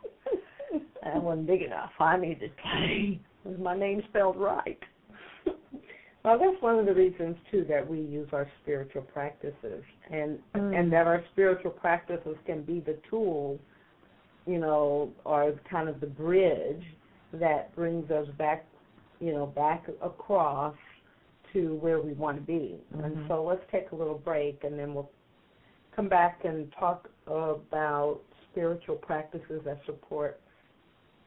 [1.02, 1.90] That wasn't big enough.
[1.98, 4.78] I need to play with my name spelled right.
[6.24, 10.78] well, that's one of the reasons too that we use our spiritual practices, and mm.
[10.78, 13.58] and that our spiritual practices can be the tool,
[14.46, 16.82] you know, or kind of the bridge
[17.32, 18.66] that brings us back,
[19.20, 20.74] you know, back across
[21.52, 22.76] to where we want to be.
[22.94, 23.04] Mm-hmm.
[23.04, 25.10] And so let's take a little break, and then we'll
[25.94, 30.40] come back and talk about spiritual practices that support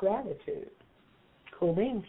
[0.03, 0.69] gratitude.
[1.57, 2.03] Cool beans.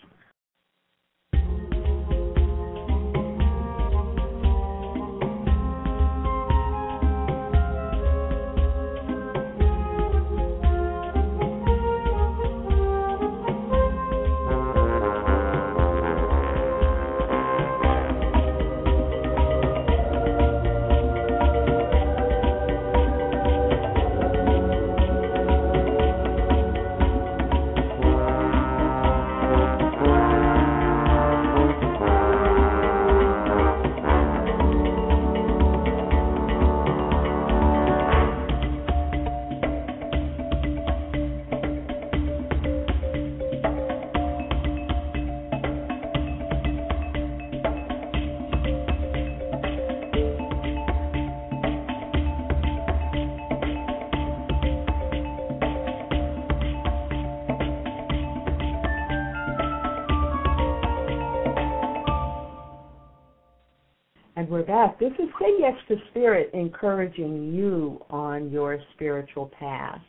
[66.75, 70.01] Encouraging you on your spiritual path.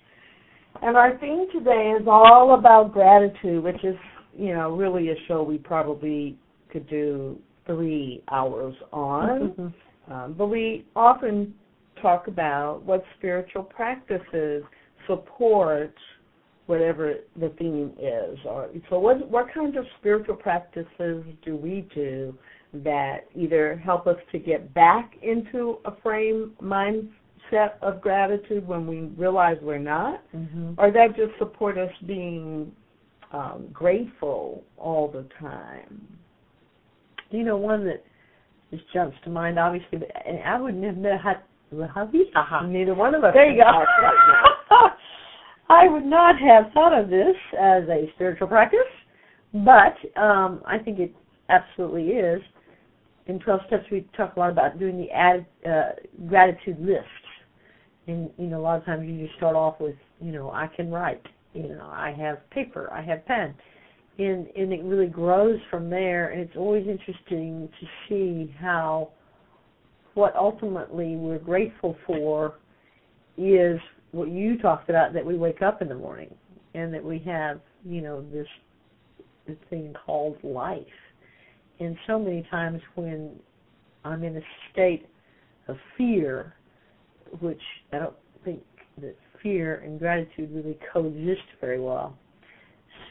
[0.81, 3.95] And our theme today is all about gratitude, which is,
[4.37, 6.37] you know, really a show we probably
[6.71, 9.29] could do three hours on.
[9.29, 10.13] Mm-hmm.
[10.13, 11.53] Um, but we often
[12.01, 14.63] talk about what spiritual practices
[15.07, 15.93] support
[16.65, 18.37] whatever the theme is.
[18.45, 22.37] Or so, what what kinds of spiritual practices do we do
[22.83, 29.01] that either help us to get back into a frame mindset of gratitude when we
[29.17, 30.73] realize we're not, Mm-hmm.
[30.77, 32.71] or that just support us being
[33.31, 36.07] um, grateful all the time?
[37.31, 38.03] You know, one that
[38.71, 43.23] just jumps to mind, obviously, but- and I wouldn't have met how Neither one of
[43.23, 43.33] us.
[43.33, 43.69] There you go.
[43.69, 44.91] right.
[45.69, 48.79] I would not have thought of this as a spiritual practice,
[49.53, 51.13] but um, I think it
[51.49, 52.41] absolutely is.
[53.27, 55.93] In 12 Steps, we talk a lot about doing the add, uh,
[56.27, 57.05] gratitude list.
[58.07, 60.67] And, you know, a lot of times you just start off with, you know, I
[60.67, 61.25] can write.
[61.53, 63.55] You know, I have paper, I have pen.
[64.19, 66.29] And, and it really grows from there.
[66.29, 69.09] And it's always interesting to see how
[70.13, 72.55] what ultimately we're grateful for
[73.37, 73.79] is
[74.11, 76.33] what you talked about that we wake up in the morning
[76.73, 78.47] and that we have you know this
[79.69, 80.85] thing called life
[81.79, 83.31] and so many times when
[84.03, 85.07] i'm in a state
[85.67, 86.55] of fear
[87.39, 87.61] which
[87.93, 88.61] i don't think
[89.01, 92.17] that fear and gratitude really coexist very well.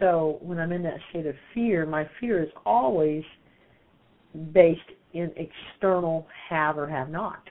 [0.01, 3.23] So when i'm in that state of fear my fear is always
[4.53, 4.81] based
[5.13, 7.49] in external have or have not.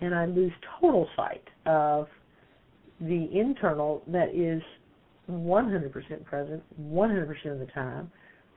[0.00, 2.08] And i lose total sight of
[3.00, 4.62] the internal that is
[5.30, 8.10] 100% present 100% of the time,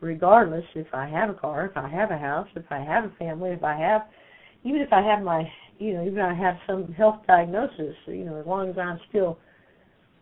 [0.05, 3.11] regardless if I have a car, if I have a house, if I have a
[3.17, 4.03] family, if I have,
[4.63, 5.43] even if I have my,
[5.79, 8.99] you know, even if I have some health diagnosis, you know, as long as I'm
[9.09, 9.39] still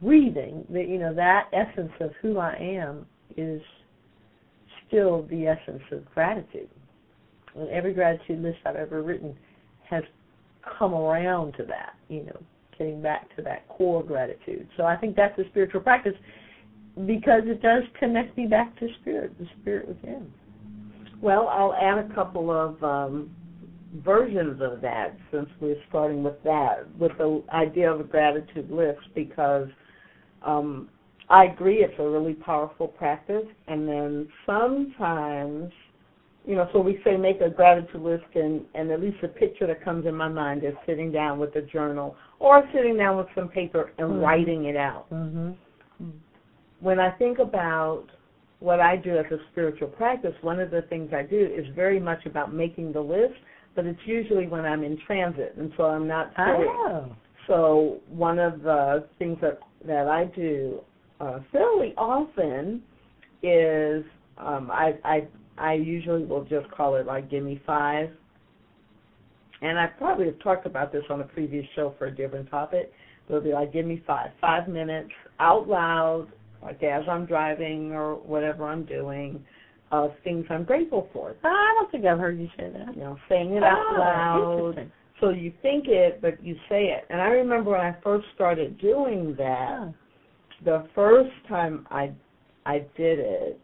[0.02, 3.06] breathing, that you know that essence of who I am
[3.38, 3.62] is
[4.88, 6.70] still the essence of gratitude.
[7.56, 9.36] And every gratitude list I've ever written
[9.90, 10.04] has
[10.78, 12.42] come around to that, you know,
[12.78, 14.68] getting back to that core gratitude.
[14.78, 16.16] So I think that's a spiritual practice
[17.06, 20.32] because it does connect me back to spirit, the spirit within.
[21.22, 23.32] Well, I'll add a couple of um,
[24.04, 29.02] versions of that since we're starting with that, with the idea of a gratitude list,
[29.16, 29.70] because
[30.44, 30.90] um,
[31.30, 33.46] I agree it's a really powerful practice.
[33.68, 35.72] And then sometimes,
[36.46, 39.66] you know, so we say make a gratitude list, and, and at least the picture
[39.66, 43.28] that comes in my mind is sitting down with a journal or sitting down with
[43.34, 44.22] some paper and Mhm.
[44.22, 45.52] writing it out Mm-hmm.
[46.84, 48.04] When I think about
[48.60, 52.00] what I do as a spiritual practice, one of the things I do is very
[52.00, 53.36] much about making the list,
[53.74, 56.68] but it's usually when I'm in transit, and so I'm not sitting.
[56.68, 57.16] Oh.
[57.48, 60.80] So one of the things that that I do
[61.20, 62.82] uh, fairly often
[63.42, 64.04] is
[64.38, 68.10] um, I I I usually will just call it like give me five,
[69.62, 72.92] and I probably have talked about this on a previous show for a different topic.
[73.28, 76.28] But It'll be like give me five five minutes out loud,
[76.64, 79.44] like as I'm driving or whatever I'm doing,
[79.92, 81.36] of things I'm grateful for.
[81.44, 82.96] I don't think I've heard you say that.
[82.96, 84.92] You know, saying it out Ah, loud.
[85.22, 87.06] So you think it, but you say it.
[87.10, 89.94] And I remember when I first started doing that, Ah.
[90.66, 92.12] the first time I
[92.66, 93.60] I did it,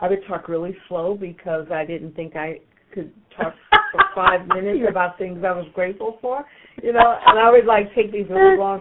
[0.00, 2.60] I would talk really slow because I didn't think I
[2.92, 3.54] could talk
[3.92, 6.44] for five minutes about things I was grateful for.
[6.82, 8.80] You know, and I would like take these really long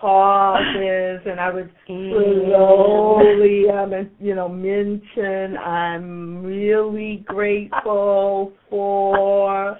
[0.00, 9.78] pauses, and I would slowly, um, and, you know, mention I'm really grateful for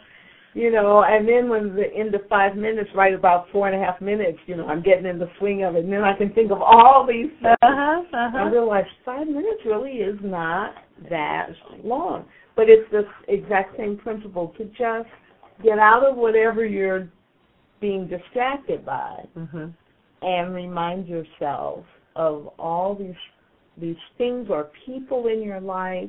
[0.54, 3.84] you know, and then when the end of five minutes, right about four and a
[3.84, 6.32] half minutes, you know, I'm getting in the swing of it, and then I can
[6.32, 7.56] think of all these things.
[7.60, 8.50] Uh-huh, I uh-huh.
[8.50, 10.74] realize five minutes really is not
[11.10, 11.48] that
[11.82, 15.08] long, but it's the exact same principle to just
[15.64, 17.08] get out of whatever you're
[17.80, 19.66] being distracted by Mm-hmm.
[20.22, 21.84] and remind yourself
[22.16, 23.14] of all these
[23.76, 26.08] these things or people in your life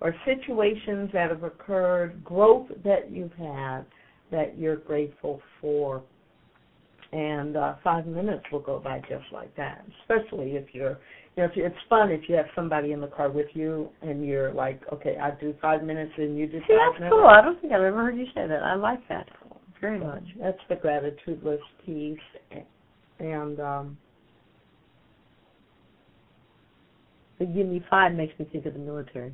[0.00, 3.82] or situations that have occurred, growth that you've had
[4.30, 6.02] that you're grateful for.
[7.12, 10.98] And uh, five minutes will go by just like that, especially if you're,
[11.36, 13.88] you know, if you, it's fun if you have somebody in the car with you
[14.02, 17.16] and you're like, okay, I do five minutes and you do See, five that's minutes.
[17.16, 17.26] cool.
[17.28, 18.62] I don't think I've ever heard you say that.
[18.62, 19.26] I like that
[19.80, 20.24] very much.
[20.40, 22.18] That's the gratitude list piece,
[23.18, 23.98] and um,
[27.38, 29.32] The give me five makes me think of the military.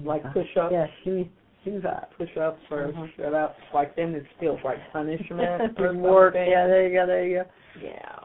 [0.00, 0.72] like push ups.
[0.72, 1.30] Yes, give me
[1.64, 2.10] do that.
[2.18, 3.06] push-ups or Uh-huh.
[3.16, 3.60] sit-ups.
[3.72, 6.34] Like then it feels like punishment or Reward.
[6.34, 7.06] Yeah, there you go.
[7.06, 7.50] There you go.
[7.80, 8.18] Yeah.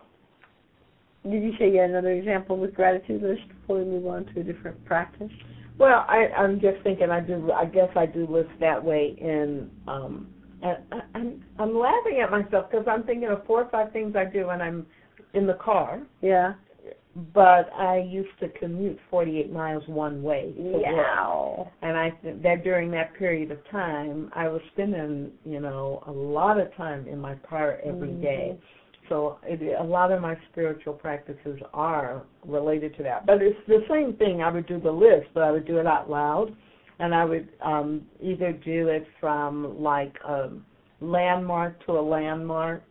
[1.30, 4.40] Did you say you had another example with gratitude list before we move on to
[4.40, 5.30] a different practice?
[5.78, 7.12] Well, I, I'm just thinking.
[7.12, 7.52] I do.
[7.52, 9.70] I guess I do list that way in.
[9.88, 13.92] Um, and I, I'm I'm laughing at myself because I'm thinking of four or five
[13.92, 14.86] things I do when I'm
[15.34, 16.02] in the car.
[16.22, 16.54] Yeah.
[17.34, 21.68] But I used to commute 48 miles one way to work.
[21.82, 26.12] And I think that during that period of time, I was spending, you know, a
[26.12, 28.22] lot of time in my car every Mhm.
[28.22, 28.60] day.
[29.10, 33.26] So it, a lot of my spiritual practices are related to that.
[33.26, 34.44] But it's the same thing.
[34.44, 36.54] I would do the list, but I would do it out loud,
[37.00, 40.50] and I would um, either do it from like a
[41.02, 42.84] landmark to a landmark.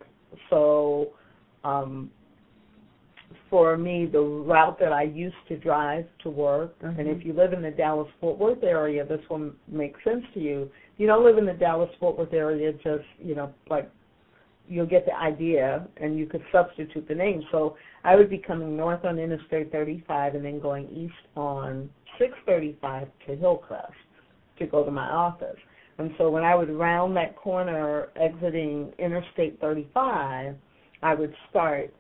[0.51, 1.11] So
[1.65, 2.11] um,
[3.51, 7.17] for me, the route that I used to drive to work, and Mhm.
[7.17, 10.71] if you live in the Dallas Fort Worth area, this will make sense to you.
[10.95, 13.89] If you don't live in the Dallas Fort Worth area, just you know, like
[14.69, 17.43] you'll get the idea, and you could substitute the name.
[17.51, 21.89] So I would be coming north on Interstate 35, and then going east on
[22.19, 23.93] 635 to Hillcrest
[24.59, 25.57] to go to my office.
[25.99, 30.55] And so when I would round that corner, exiting Interstate 35,
[31.03, 31.93] I would start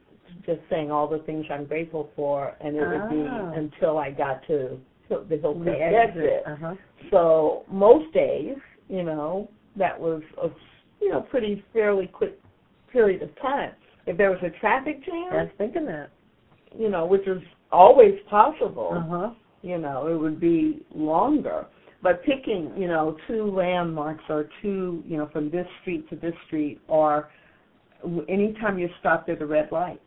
[0.44, 3.52] just saying all the things I'm grateful for, and it would be Ah.
[3.52, 6.42] until I got to the Hillcrest The exit.
[6.46, 6.74] Uh-huh.
[7.10, 8.56] So most days,
[8.88, 10.50] you know, that was a
[11.00, 12.38] you know pretty fairly quick
[12.92, 13.72] period of time.
[14.06, 16.10] If there was a traffic jam, I was thinking that.
[16.76, 17.42] you know, which is
[17.72, 19.30] always possible, Uh-huh.
[19.66, 21.66] You know, it would be longer.
[22.02, 26.34] But picking, you know, two landmarks or two, you know, from this street to this
[26.46, 27.30] street, or
[28.28, 30.00] anytime you stopped at a red light,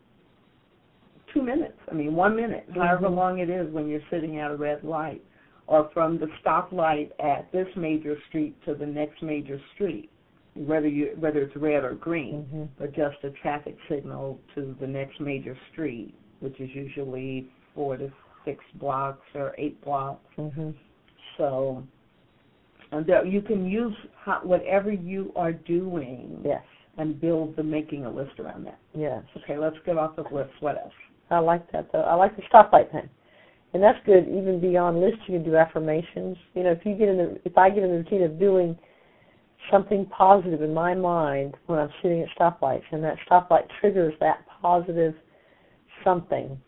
[1.34, 1.78] two minutes.
[1.92, 3.16] I mean, one minute, however Mhm.
[3.16, 5.22] long it is when you're sitting at a red light,
[5.68, 10.10] or from the stoplight at this major street to the next major street,
[10.56, 12.68] whether you whether it's red or green Mhm.
[12.80, 17.46] or just a traffic signal to the next major street, which is usually
[17.76, 18.10] four to
[18.50, 20.26] six blocks or eight blocks.
[20.38, 20.74] Mhm.
[21.38, 21.84] So,
[22.92, 26.64] and that you can use how, whatever you are doing Yes.
[26.98, 28.80] and build the making a list around that.
[28.94, 29.24] Yes.
[29.38, 30.52] Okay, let's get off the list.
[30.62, 30.94] What else?
[31.30, 32.02] I like that though.
[32.02, 33.08] I like the stoplight thing.
[33.74, 36.38] And that's good even beyond lists you can do affirmations.
[36.56, 38.76] You know, if you get in the if I get in the routine of doing
[39.70, 44.44] something positive in my mind when I'm sitting at stoplights and that stoplight triggers that
[44.62, 45.14] positive
[46.04, 46.60] something,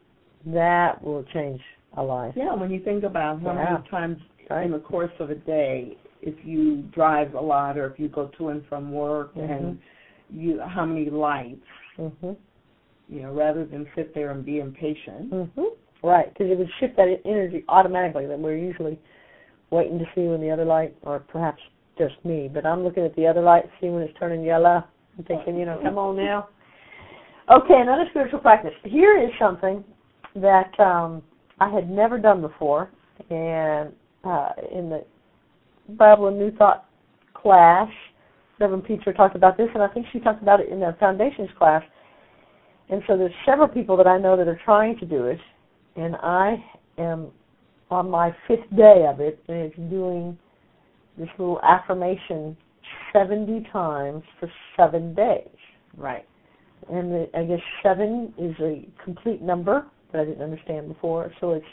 [0.47, 1.61] that will change
[1.97, 2.33] a life.
[2.35, 3.73] Yeah, when you think about how Yeah.
[3.73, 4.65] many times Right.
[4.65, 8.27] in the course of a day, if you drive a lot or if you go
[8.27, 9.79] to and from work, and
[10.29, 11.65] you how many lights,
[11.97, 12.35] Mhm.
[13.09, 15.31] you know, rather than sit there and be impatient.
[15.31, 15.71] Mhm.
[16.03, 18.97] Right, because it would shift that energy automatically that we're usually
[19.69, 21.61] waiting to see when the other light, or perhaps
[21.97, 24.83] just me, but I'm looking at the other light, see when it's turning yellow,
[25.17, 26.47] and thinking, you know, come on now.
[27.49, 28.73] Okay, another spiritual practice.
[28.83, 29.83] Here is something
[30.35, 31.21] that um,
[31.59, 32.89] I had never done before,
[33.29, 33.91] and
[34.23, 35.05] uh, in the
[35.89, 36.85] Bible and New Thought
[37.33, 37.89] class,
[38.59, 41.49] Reverend Peter talked about this, and I think she talked about it in the Foundations
[41.57, 41.83] class.
[42.89, 45.39] And so there's several people that I know that are trying to do it,
[45.95, 46.63] and I
[46.97, 47.27] am
[47.89, 50.37] on my fifth day of it, and it's doing
[51.17, 52.55] this little affirmation
[53.13, 55.49] 70 times for seven days.
[55.97, 56.25] Right.
[56.89, 61.51] And the, I guess seven is a complete number that I didn't understand before, so
[61.51, 61.65] it's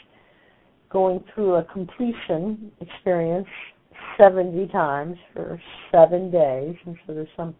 [0.89, 3.47] going through a completion experience
[4.17, 5.61] 70 times for
[5.91, 7.55] seven days, and so there's some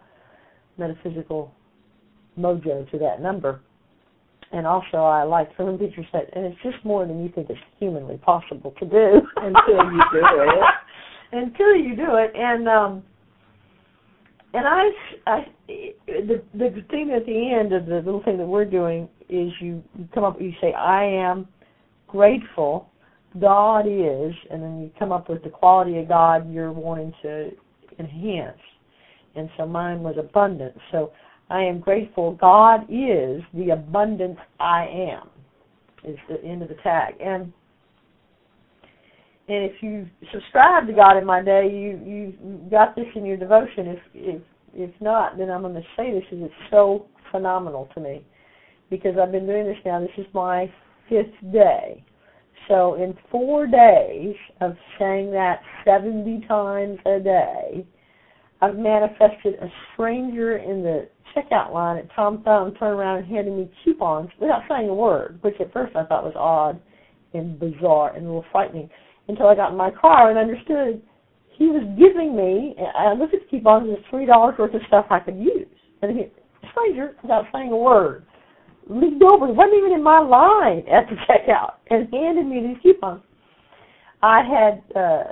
[0.77, 1.53] metaphysical
[2.37, 3.61] mojo to that number.
[4.51, 7.59] And also, I like Herman Beecher said, and it's just more than you think it's
[7.79, 10.63] humanly possible to do Until you do it.
[11.31, 12.31] until you do it.
[12.35, 13.03] And um,
[14.53, 14.89] and I,
[15.27, 15.45] I,
[16.07, 19.83] the the thing at the end of the little thing that we're doing is you,
[19.97, 21.47] you come up, you say, I am
[22.07, 22.89] grateful.
[23.39, 27.51] God is, and then you come up with the quality of God you're wanting to
[27.99, 28.57] enhance.
[29.35, 30.79] And so mine was abundance.
[30.91, 31.11] So
[31.51, 32.33] I am grateful.
[32.33, 35.29] God is the abundance I am.
[36.03, 37.15] Is the end of the tag.
[37.19, 37.53] And
[39.49, 43.37] and if you subscribe to God in my day, you you got this in your
[43.37, 43.87] devotion.
[43.87, 44.41] If if
[44.75, 48.23] if not, then I'm going to say this is it's so phenomenal to me
[48.91, 49.99] because I've been doing this now.
[49.99, 50.71] This is my
[51.09, 52.03] fifth day.
[52.67, 57.87] So in four days of saying that 70 times a day,
[58.61, 63.57] I've manifested a stranger in the checkout line at Tom Thumb turn around and handing
[63.57, 66.79] me coupons without saying a word, which at first I thought was odd
[67.33, 68.89] and bizarre and a little frightening
[69.29, 71.01] until I got in my car and understood
[71.51, 75.37] he was giving me, at the coupons, there's three dollars worth of stuff I could
[75.37, 75.67] use.
[76.01, 76.27] And he,
[76.71, 78.25] stranger, without saying a word,
[78.87, 83.21] leaned over, wasn't even in my line at the checkout, and handed me these coupons.
[84.21, 85.23] I had uh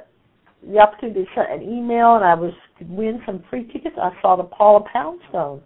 [0.67, 3.95] the opportunity to send an email, and I was could win some free tickets.
[4.01, 5.61] I saw the Paula Poundstone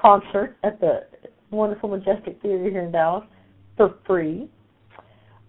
[0.00, 1.06] concert at the
[1.50, 3.24] wonderful Majestic Theater here in Dallas
[3.76, 4.48] for free.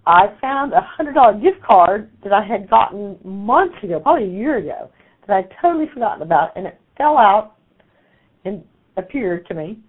[0.08, 4.32] I found a hundred dollar gift card that I had gotten months ago, probably a
[4.32, 4.90] year ago,
[5.28, 7.56] that I'd totally forgotten about, and it fell out
[8.46, 8.64] and
[8.98, 9.80] appeared to me.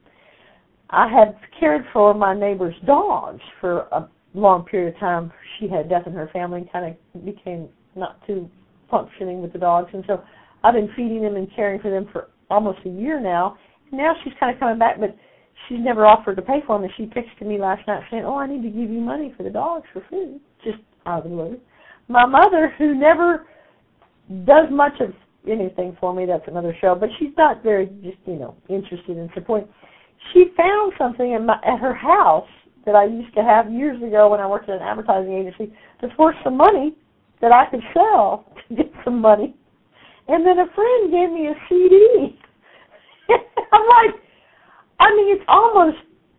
[0.90, 5.32] I had cared for my neighbor's dogs for a long period of time.
[5.58, 8.50] She had death in her family and kind of became not too
[8.90, 10.22] functioning with the dogs, and so
[10.62, 13.56] I've been feeding them and caring for them for almost a year now.
[13.90, 15.16] Now she's kind of coming back, but
[15.68, 16.84] she's never offered to pay for them.
[16.84, 19.42] And she texted me last night saying, "Oh, I need to give you money for
[19.42, 21.60] the dogs for food." Just out of the blue.
[22.08, 23.46] My mother, who never
[24.44, 25.14] does much of
[25.46, 29.30] anything for me, that's another show, but she's not very just you know interested in
[29.34, 29.68] supporting.
[30.32, 32.48] She found something in my, at her house
[32.84, 36.16] that I used to have years ago when I worked at an advertising agency that's
[36.18, 36.96] worth some money
[37.40, 39.54] that I could sell to get some money.
[40.28, 42.38] And then a friend gave me a CD.
[43.72, 44.22] I'm like,
[45.03, 45.98] I mean, it's almost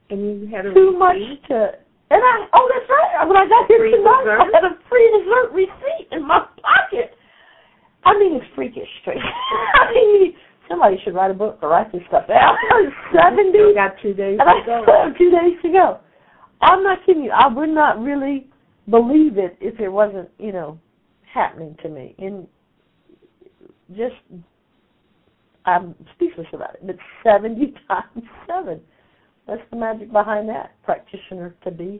[0.09, 1.20] And you had a too much
[1.51, 1.76] to.
[2.11, 3.28] And I, oh, that's right.
[3.28, 7.18] When I got here Free tonight, I had a free dessert receipt in my pocket.
[8.05, 10.34] I mean, it's freakish, I mean,
[10.70, 12.55] somebody should write a book or write this stuff down.
[13.16, 14.82] Seventy, Still got two days and to go.
[14.84, 15.99] still have two days to go.
[16.61, 17.32] I'm not kidding you.
[17.32, 18.47] I would not really
[18.89, 20.80] believe it if it wasn't, you know,
[21.34, 22.16] happening to me.
[22.20, 22.47] And
[23.95, 24.16] just,
[25.66, 26.86] I'm speechless about it.
[26.86, 28.82] But 70 times 7.
[29.47, 31.99] That's the magic behind that, practitioner to be.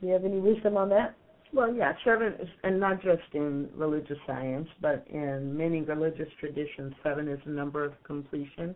[0.00, 1.16] Do you have any wisdom on that?
[1.54, 6.92] Well, yeah, seven, is, and not just in religious science, but in many religious traditions,
[7.02, 8.74] seven is the number of completion.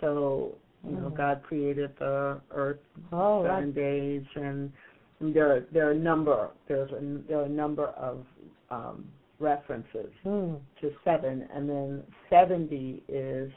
[0.00, 1.16] So, you know, Mhm.
[1.16, 2.80] God created the earth
[3.12, 3.74] Oh, seven right.
[3.74, 4.72] days, and
[5.20, 8.26] there there are a number there's a there are a number of
[8.70, 9.04] um,
[9.38, 10.54] references Hmm.
[10.80, 13.52] to seven, and then seventy is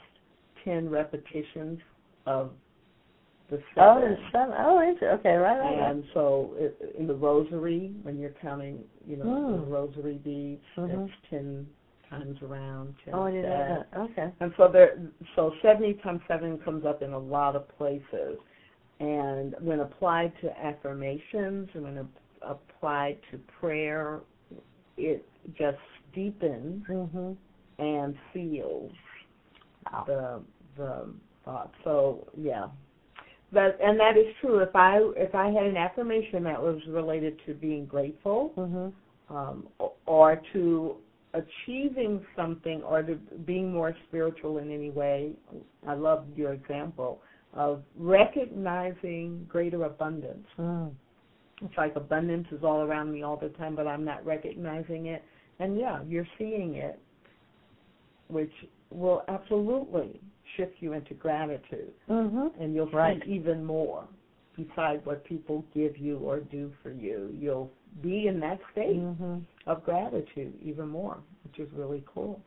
[0.63, 1.80] ten repetitions
[2.25, 2.51] of
[3.49, 3.84] the seven.
[3.84, 4.01] Oh, seven.
[4.01, 4.55] there's seven.
[4.59, 5.05] Oh, is it?
[5.05, 5.91] Okay, right, right.
[5.91, 9.71] And so it, in the rosary, when you're counting, you know, the Hmm.
[9.71, 11.05] rosary beads, Mhm.
[11.07, 11.67] it's ten
[12.09, 13.99] times around, ten Oh, I didn't know that.
[14.11, 14.32] Okay.
[14.39, 14.97] And so there,
[15.36, 18.39] so seventy times seven comes up in a lot of places,
[18.99, 22.09] and when applied to affirmations and when
[22.41, 24.21] applied to prayer,
[24.97, 25.23] it
[25.56, 25.78] just
[26.14, 27.34] deepens hmm
[27.80, 28.91] and seals
[29.91, 30.04] Wow.
[30.08, 30.41] the
[30.76, 31.14] the
[31.45, 31.72] thought.
[31.84, 32.68] So yeah,
[33.52, 34.60] but and that is true.
[34.60, 38.89] If I if I had an affirmation that was related to being grateful, hmm
[39.34, 40.95] um, or, or to
[41.34, 45.34] achieving something, or to being more spiritual in any way,
[45.88, 47.22] I love your example
[47.54, 50.48] of recognizing greater abundance.
[50.58, 50.91] Mm.
[51.62, 55.24] It's like abundance is all around me all the time, but I'm not recognizing it.
[55.60, 56.99] And yeah, you're seeing it,
[58.28, 58.51] which
[58.91, 60.20] will absolutely
[60.55, 63.22] shift you into gratitude, hmm and you'll Right.
[63.26, 64.08] see even more
[64.55, 67.36] beside what people give you or do for you.
[67.39, 72.41] You'll be in that state hmm of gratitude even more, which is really cool.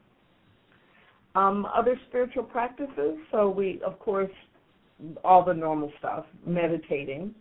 [1.34, 3.18] Um, other spiritual practices.
[3.30, 4.32] So we, of course,
[5.24, 7.34] all the normal stuff, meditating.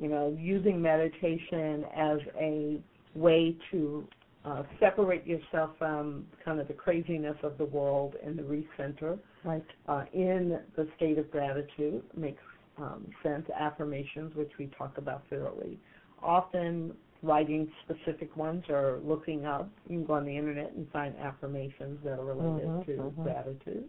[0.00, 2.80] You know, using meditation as a
[3.14, 4.08] way to
[4.44, 9.64] uh, separate yourself from kind of the craziness of the world and to recenter Right.
[9.88, 12.42] uh, in the state of gratitude makes
[12.78, 13.46] um, sense.
[13.58, 15.78] Affirmations, which we talk about thoroughly,
[16.22, 19.70] often writing specific ones or looking up.
[19.88, 23.22] You can go on the internet and find affirmations that are related Mhm, to mhm.
[23.22, 23.84] gratitude.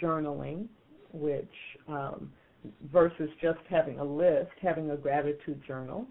[0.00, 0.68] Journaling,
[1.12, 1.54] which
[1.88, 2.32] um,
[2.90, 6.06] versus just having a list, having a gratitude journal.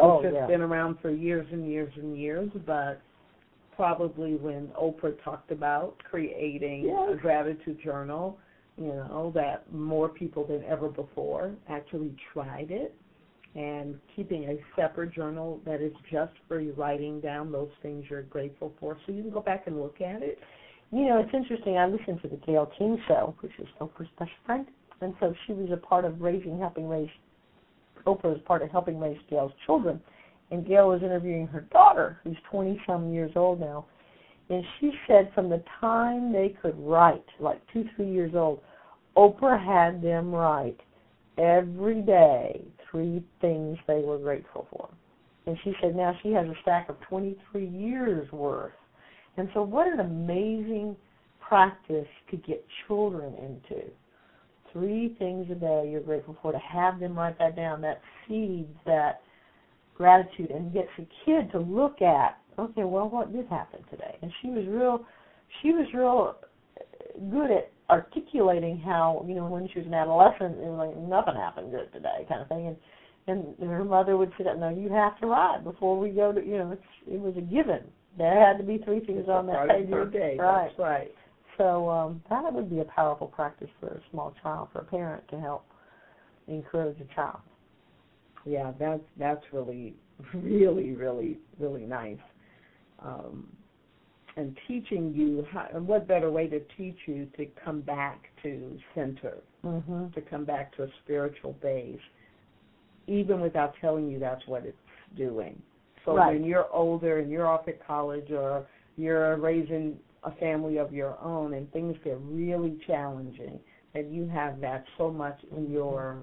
[0.00, 0.46] Oh, has yeah.
[0.46, 3.00] been around for years and years and years, but
[3.74, 7.10] probably when Oprah talked about creating Yes.
[7.12, 8.38] a gratitude journal,
[8.78, 12.94] you know, that more people than ever before actually tried it
[13.54, 18.22] and keeping a separate journal that is just for you writing down those things you're
[18.22, 20.38] grateful for so you can go back and look at it.
[20.92, 21.78] You know, it's interesting.
[21.78, 24.66] I listened to the Gayle King show, which is Oprah's best friend,
[25.00, 27.08] and so she was a part of raising, helping raise.
[28.06, 30.00] Oprah was part of helping raise Gayle's children,
[30.50, 33.86] and Gayle was interviewing her daughter, who's twenty some years old now,
[34.48, 38.60] and she said from the time they could write, like two, three years old,
[39.16, 40.80] Oprah had them write
[41.38, 44.88] every day three things they were grateful for.
[45.46, 48.72] And she said now she has a stack of 23 years worth
[49.36, 50.96] And so, what an amazing
[51.40, 53.82] practice to get children into.
[54.76, 58.76] Three things a day you're grateful for, to have them write that down, that feeds
[58.84, 59.20] that
[59.96, 64.16] gratitude, and gets the kid to look at, okay, well, what did happen today?
[64.20, 65.06] And she was real,
[65.62, 66.36] she was real
[67.30, 71.40] good at articulating how, you know, when she was an adolescent, it was like nothing
[71.40, 72.66] happened good today, kind of thing.
[72.66, 72.76] And
[73.28, 76.58] and her mother would say, "No, you have to write before we go to." You
[76.58, 77.80] know, it's, it was a given.
[78.16, 79.88] There had to be three things on that page.
[79.92, 80.36] of day.
[80.38, 80.68] Right.
[80.68, 81.14] That's right.
[81.58, 85.26] So um, that would be a powerful practice for a small child, for a parent
[85.28, 85.64] to help
[86.48, 87.40] encourage a child.
[88.44, 89.94] Yeah, that's that's really,
[90.34, 92.18] really, really, really nice.
[93.02, 93.48] Um,
[94.36, 98.78] and teaching you how, and what better way to teach you to come back to
[98.94, 100.10] center, Mm-hmm.
[100.10, 101.98] to come back to a spiritual base,
[103.08, 104.76] even without telling you that's what it's
[105.16, 105.60] doing.
[106.04, 106.34] So Right.
[106.34, 108.64] when you're older and you're off at college or
[108.96, 113.58] you're raising a family of your own and things get really challenging,
[113.94, 116.18] that you have that so much in your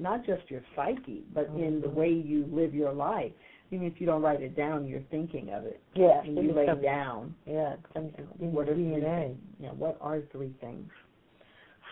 [0.00, 1.94] not just your psyche, but in the Mhm.
[1.94, 3.32] way you live your life.
[3.72, 5.80] Even if you don't write it down, you're thinking of it.
[5.94, 6.22] Yeah.
[6.22, 9.22] And you lay down Yeah, it becomes in what are three DNA.
[9.22, 9.38] things?
[9.58, 10.88] Yeah, what are three things?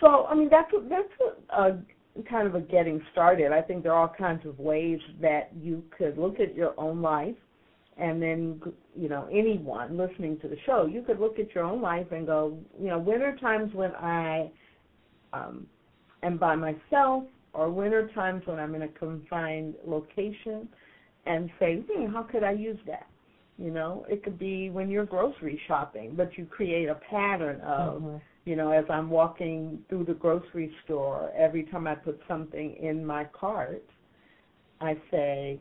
[0.01, 1.21] So, I mean, that's a, that's
[1.51, 1.83] a, a
[2.23, 3.51] kind of a getting started.
[3.53, 7.03] I think there are all kinds of ways that you could look at your own
[7.03, 7.37] life,
[7.97, 8.61] and then
[8.95, 12.27] you know anyone listening to the show, you could look at your own life and
[12.27, 14.51] go, you know, are times when I
[15.33, 15.67] um,
[16.23, 20.69] am by myself, or are times when I'm in a confined location,
[21.27, 23.07] and say, hmm, how could I use that?
[23.59, 28.03] You know, it could be when you're grocery shopping, but you create a pattern of,
[28.03, 28.21] Mhm.
[28.45, 33.05] you know, as I'm walking through the grocery store, every time I put something in
[33.05, 33.83] my cart,
[34.81, 35.59] I say,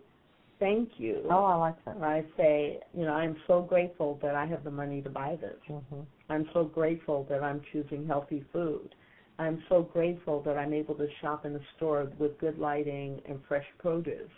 [0.59, 1.21] thank you.
[1.29, 1.97] Oh, I like that.
[2.01, 5.57] I say, you know, I'm so grateful that I have the money to buy this.
[5.69, 6.01] Mm-hmm.
[6.29, 8.95] I'm so grateful that I'm choosing healthy food.
[9.37, 13.39] I'm so grateful that I'm able to shop in a store with good lighting and
[13.47, 14.31] fresh produce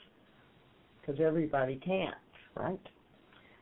[0.99, 2.15] because everybody can't.
[2.55, 2.79] Right.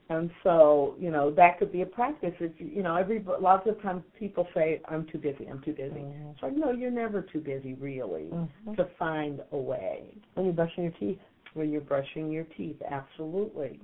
[0.10, 2.34] And so, you know, that could be a practice.
[2.39, 5.47] If you, know, every lots of times people say, "I'm too busy.
[5.47, 6.32] I'm too busy." Mhm.
[6.32, 8.76] It's like, no, you're never too busy, really, Mhm.
[8.76, 11.20] to find a way When you're brushing your teeth.
[11.56, 12.78] When you're brushing your teeth.
[12.89, 13.80] Absolutely,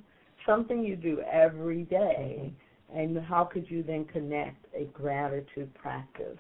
[0.46, 2.54] something you do every day.
[2.94, 6.38] And how could you then connect a gratitude practice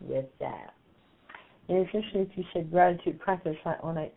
[0.00, 0.74] with that?
[1.68, 3.56] And interesting that you said gratitude practice.
[3.80, 4.10] When I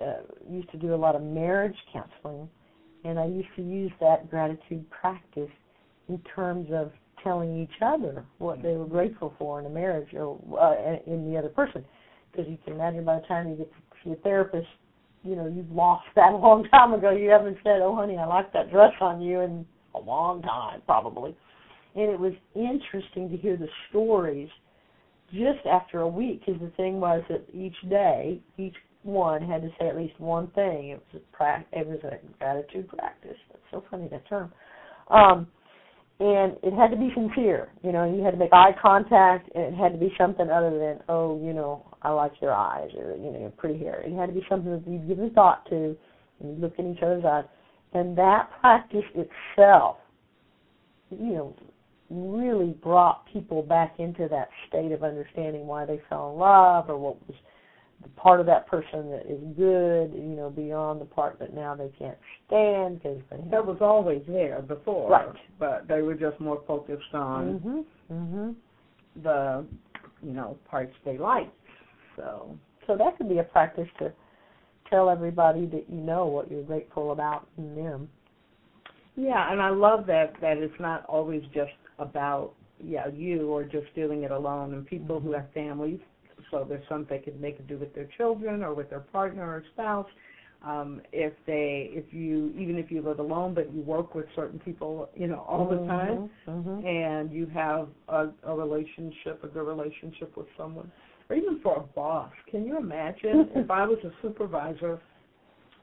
[0.00, 2.48] uh, used to do a lot of marriage counseling,
[3.04, 5.50] and I used to use that gratitude practice
[6.08, 6.90] in terms of
[7.22, 11.36] telling each other what they were grateful for in a marriage or uh, in the
[11.36, 11.84] other person.
[12.30, 14.68] Because you can imagine by the time you get to your therapist,
[15.22, 17.10] you know you've lost that a long time ago.
[17.10, 20.82] You haven't said, "Oh, honey, I like that dress on you," in a long time,
[20.86, 21.36] probably.
[21.94, 24.48] And it was interesting to hear the stories
[25.32, 29.68] just after a week because the thing was that each day each one had to
[29.78, 33.62] say at least one thing it was a pra- it was a gratitude practice that's
[33.70, 34.52] so funny that term
[35.10, 35.46] um
[36.20, 39.64] and it had to be sincere you know you had to make eye contact and
[39.64, 43.16] it had to be something other than oh you know i like your eyes or
[43.16, 45.96] you know your pretty hair it had to be something that you'd given thought to
[46.40, 47.44] and you look in each other's eyes.
[47.94, 49.96] And that practice itself
[51.10, 51.56] you know
[52.10, 56.96] really brought people back into that state of understanding why they fell in love or
[56.96, 57.36] what was
[58.02, 61.74] the part of that person that is good, you know, beyond the part that now
[61.74, 65.28] they can't stand because they That was always there before, Right.
[65.58, 67.84] but they were just more focused on Mhm.
[68.10, 68.54] Mhm.
[69.22, 69.66] the,
[70.22, 71.54] you know, parts they liked.
[72.16, 74.10] So, So that could be a practice to
[74.88, 78.08] tell everybody that you know what you're grateful about in them.
[79.16, 83.92] yeah, and I love that that it's not always just about yeah you or just
[83.94, 84.72] doing it alone.
[84.72, 86.00] And people who have families,
[86.50, 89.64] so there's something they could they do with their children or with their partner or
[89.72, 90.08] spouse.
[90.64, 94.58] Um, if they, if you, even if you live alone, but you work with certain
[94.58, 96.84] people, you know, all the time, Mhm.
[96.84, 100.90] and you have a, a relationship, a good relationship with someone,
[101.30, 102.32] or even for a boss.
[102.50, 105.00] Can you imagine if I was a supervisor,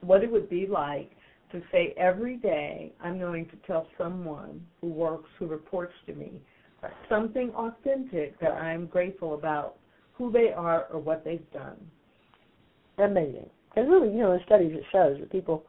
[0.01, 1.11] what it would be like
[1.51, 6.41] to say every day I'm going to tell someone who works, who reports to me,
[7.07, 9.77] something authentic that I'm grateful about
[10.17, 11.77] who they are or what they've done.
[12.97, 13.49] Amazing.
[13.69, 15.63] Because really, you know, in studies it shows that people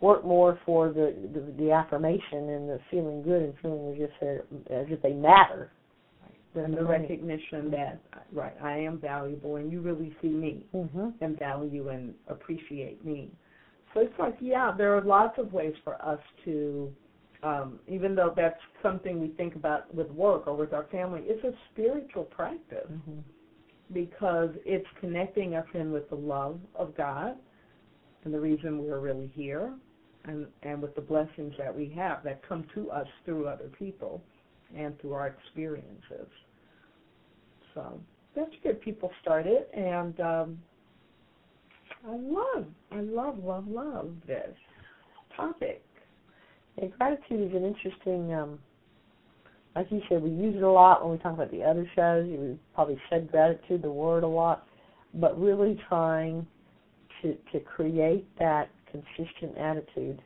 [0.00, 4.10] work more for the, the the affirmation and the feeling good and feeling as if
[4.20, 5.70] they as if they matter.
[6.52, 8.00] And the recognition that,
[8.32, 10.66] right, I am valuable and you really see me.
[10.74, 11.10] Mm-hmm.
[11.20, 13.30] and value and appreciate me.
[13.94, 16.90] So it's like, yeah, there are lots of ways for us to
[17.44, 21.44] um, even though that's something we think about with work or with our family, it's
[21.44, 23.20] a spiritual practice Mm-hmm.
[23.92, 27.36] Because it's connecting us in with the love of God
[28.24, 29.72] and the reason we're really here,
[30.24, 34.22] and and with the blessings that we have that come to us through other people
[34.76, 36.28] and through our experiences.
[37.74, 37.98] So
[38.36, 38.80] that's good.
[38.80, 40.58] People started, and um,
[42.06, 44.54] I love, I love, love, love this
[45.36, 45.84] topic.
[46.80, 48.58] And gratitude is an interesting, um,
[49.76, 52.26] like you said, we use it a lot when we talk about the other shows.
[52.26, 54.66] We probably said gratitude, the word, a lot,
[55.14, 56.46] but really trying
[57.22, 60.20] to to create that consistent attitude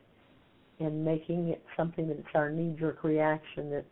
[0.80, 3.84] and making it something that it's our knee jerk reaction that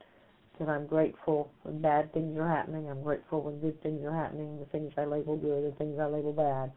[0.58, 4.58] that I'm grateful when bad things are happening, I'm grateful when good things are happening,
[4.58, 6.72] the things I label good, the things I label bad.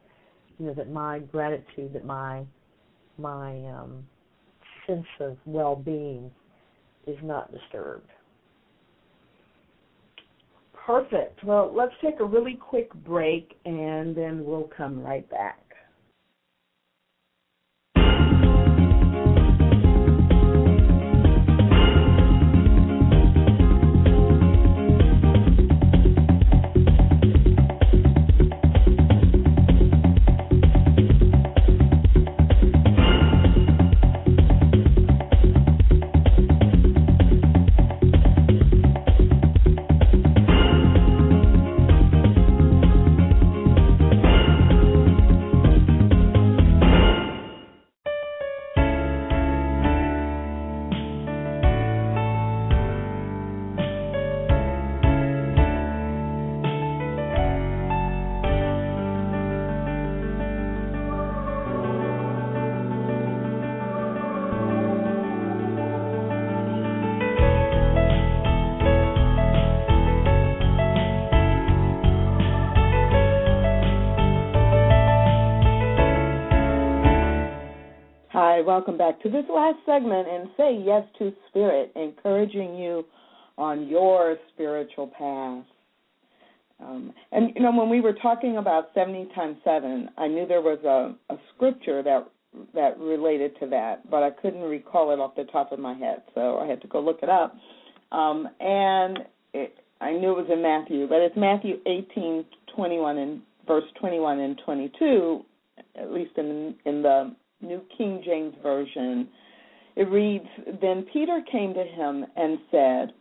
[0.57, 2.45] You know, that my gratitude, that my
[3.17, 4.05] my um
[4.88, 6.32] sense of well being
[7.07, 8.09] is not disturbed.
[10.86, 11.43] Perfect.
[11.43, 15.64] Well, let's take a really quick break, and then we'll come right back.
[79.16, 83.05] Back to this last segment and say yes to spirit, encouraging you
[83.57, 85.66] on your spiritual path.
[86.86, 90.61] Um, and you know, when we were talking about seventy times seven, I knew there
[90.61, 92.28] was a, a scripture that
[92.74, 96.24] that related to that, but I couldn't recall it off the top of my head,
[96.34, 97.55] so I had to go look it up.
[98.11, 99.20] Um, and
[99.53, 102.43] it, I knew it was in Matthew, but it's Matthew eighteen
[102.76, 105.45] twenty one and verse twenty one and twenty two,
[105.97, 107.34] at least in in the
[107.66, 109.28] New King James Version,
[109.95, 110.45] it reads
[110.82, 113.13] Then Peter came to him and said,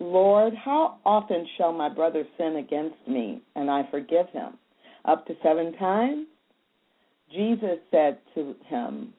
[0.00, 4.54] Lord, how often shall my brother sin against me and I forgive him?
[5.04, 6.26] Up to seven times?
[7.32, 9.14] Jesus said to him,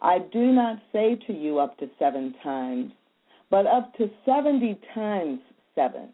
[0.00, 2.92] I do not say to you up to seven times,
[3.50, 5.40] but up to seventy times
[5.74, 6.08] seven.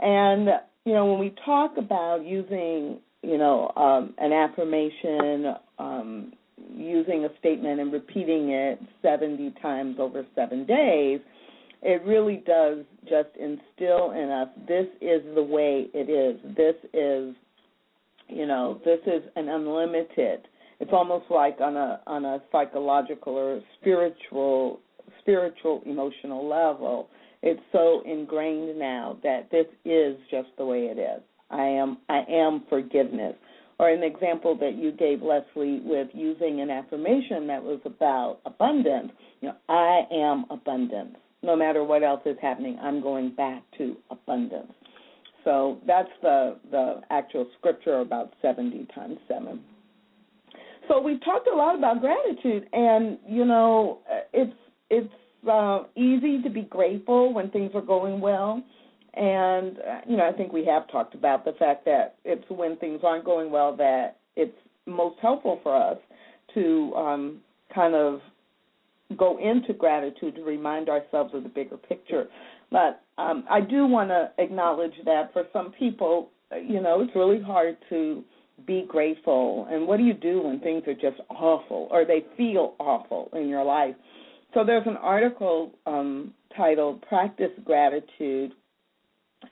[0.00, 0.48] And,
[0.84, 6.32] you know, when we talk about using you know, um, an affirmation, um,
[6.74, 11.20] using a statement and repeating it 70 times over seven days,
[11.82, 16.40] it really does just instill in us this is the way it is.
[16.56, 17.34] This is,
[18.28, 20.48] you know, this is an unlimited.
[20.80, 24.80] It's almost like on a on a psychological or spiritual
[25.20, 27.08] spiritual emotional level.
[27.42, 31.22] It's so ingrained now that this is just the way it is.
[31.50, 33.34] I am I am forgiveness.
[33.78, 39.10] Or an example that you gave Lesley with using an affirmation that was about abundance.
[39.40, 41.16] You know, I am abundance.
[41.42, 44.72] No matter what else is happening, I'm going back to abundance.
[45.44, 49.60] So that's the the actual scripture about 70 times 7.
[50.88, 54.00] So we've talked a lot about gratitude and you know,
[54.32, 54.54] it's
[54.90, 55.12] it's
[55.50, 58.62] uh, easy to be grateful when things are going well
[59.16, 62.76] and, uh, you know, I think we have talked about the fact that it's when
[62.76, 64.56] things aren't going well that it's
[64.86, 65.98] most helpful for us
[66.54, 67.40] to um,
[67.74, 68.20] kind of
[69.16, 72.26] go into gratitude to remind ourselves of the bigger picture.
[72.70, 77.14] But um, I do want to acknowledge that for some people, uh, you know, it's
[77.14, 78.24] really hard to
[78.66, 79.68] be grateful.
[79.70, 83.48] And what do you do when things are just awful or they feel awful in
[83.48, 83.94] your life?
[84.54, 88.52] So there's an article um, titled Practice Gratitude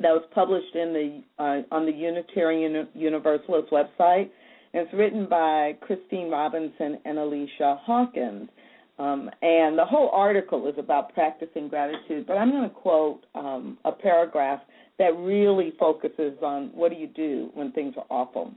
[0.00, 4.30] that was published in the uh, on the Unitarian Universalist website.
[4.74, 8.48] It's written by Christine Robinson and Alicia Hawkins.
[8.98, 13.78] Um, and the whole article is about practicing gratitude, but I'm going to quote um,
[13.84, 14.60] a paragraph
[14.98, 18.52] that really focuses on what do you do when things are awful.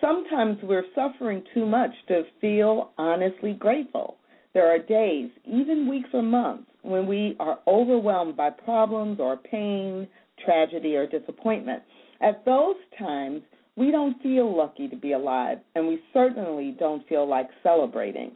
[0.00, 4.18] Sometimes we're suffering too much to feel honestly grateful.
[4.52, 10.06] There are days, even weeks or months, when we are overwhelmed by problems or pain,
[10.44, 11.82] tragedy, or disappointment.
[12.20, 13.42] At those times,
[13.76, 18.32] we don't feel lucky to be alive, and we certainly don't feel like celebrating.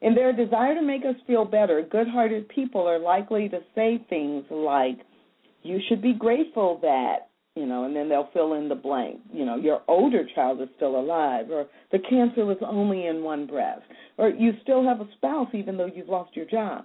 [0.00, 4.04] In their desire to make us feel better, good hearted people are likely to say
[4.08, 4.98] things like,
[5.62, 9.20] You should be grateful that, you know, and then they'll fill in the blank.
[9.32, 13.46] You know, your older child is still alive, or the cancer was only in one
[13.46, 13.82] breast,
[14.16, 16.84] or you still have a spouse even though you've lost your job.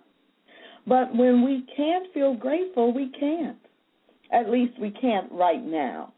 [0.87, 3.57] But when we can't feel grateful, we can't.
[4.31, 6.13] At least we can't right now.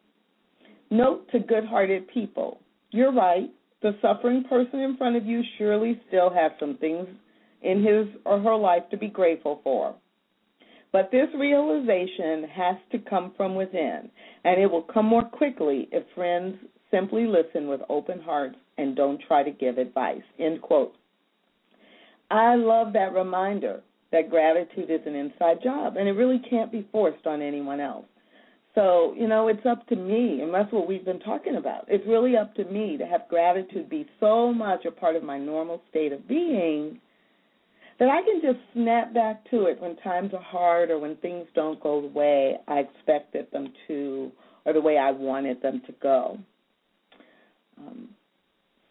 [0.90, 2.60] Note to good hearted people
[2.92, 3.50] you're right.
[3.82, 7.08] The suffering person in front of you surely still has some things
[7.62, 9.96] in his or her life to be grateful for.
[10.92, 14.10] But this realization has to come from within,
[14.46, 16.56] and it will come more quickly if friends
[16.90, 20.22] simply listen with open hearts and don't try to give advice.
[20.40, 20.96] End quote.
[22.32, 23.82] I love that reminder
[24.12, 28.06] that gratitude is an inside job, and it really can't be forced on anyone else.
[28.76, 31.86] So, you know, it's up to me, and that's what we've been talking about.
[31.88, 35.40] It's really up to me to have gratitude be so much a part of my
[35.40, 37.00] normal state of being
[38.00, 41.48] that I can just snap back to it when times are hard or when things
[41.56, 44.32] don't go the way I expected them to
[44.66, 46.38] or the way I wanted them to go.
[47.80, 48.10] Um,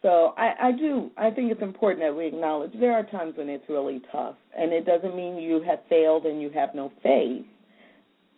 [0.06, 1.10] so I, I do.
[1.16, 4.72] I think it's important that we acknowledge there are times when it's really tough, and
[4.72, 7.44] it doesn't mean you have failed and you have no faith.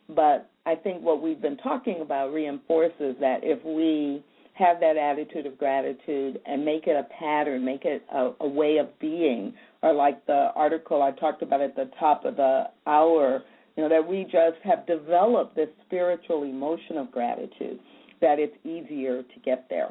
[0.08, 5.44] But I think what we've been talking about reinforces that if we have that attitude
[5.44, 9.52] of gratitude and make it a pattern, make it a, a way of being,
[9.82, 13.42] or like the article I talked about at the top of the hour,
[13.76, 17.78] you know, that we just have developed this spiritual emotion of gratitude,
[18.22, 19.90] that it's easier to get there.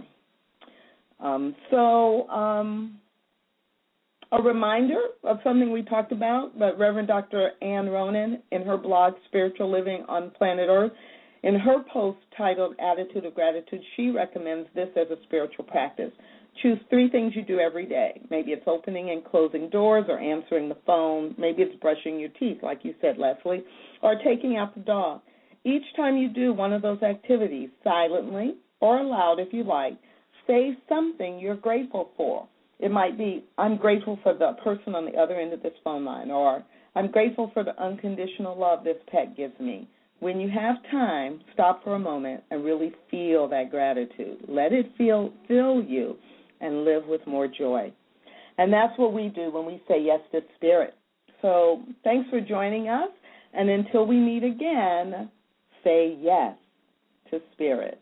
[1.20, 3.00] Um, so, um,
[4.32, 7.52] a reminder of something we talked about, but Reverend Dr.
[7.62, 10.92] Ann Ronan in her blog, Spiritual Living on Planet Earth,
[11.44, 16.12] in her post titled Attitude of Gratitude, she recommends this as a spiritual practice.
[16.62, 18.20] Choose three things you do every day.
[18.30, 21.36] Maybe it's opening and closing doors or answering the phone.
[21.38, 23.64] Maybe it's brushing your teeth, like you said, Lesley,
[24.02, 25.22] or taking out the dog.
[25.64, 29.98] Each time you do one of those activities, silently or aloud if you like,
[30.48, 32.48] say something you're grateful for.
[32.80, 36.06] It might be, I'm grateful for the person on the other end of this phone
[36.06, 36.64] line, or
[36.96, 39.88] I'm grateful for the unconditional love this pet gives me.
[40.20, 44.40] When you have time, stop for a moment and really feel that gratitude.
[44.48, 46.18] Let it feel fill you
[46.60, 47.92] and live with more joy.
[48.58, 50.96] And that's what we do when we say yes to spirit.
[51.42, 53.10] So thanks for joining us.
[53.54, 55.30] And until we meet again,
[55.84, 56.56] say yes
[57.32, 58.02] to spirit.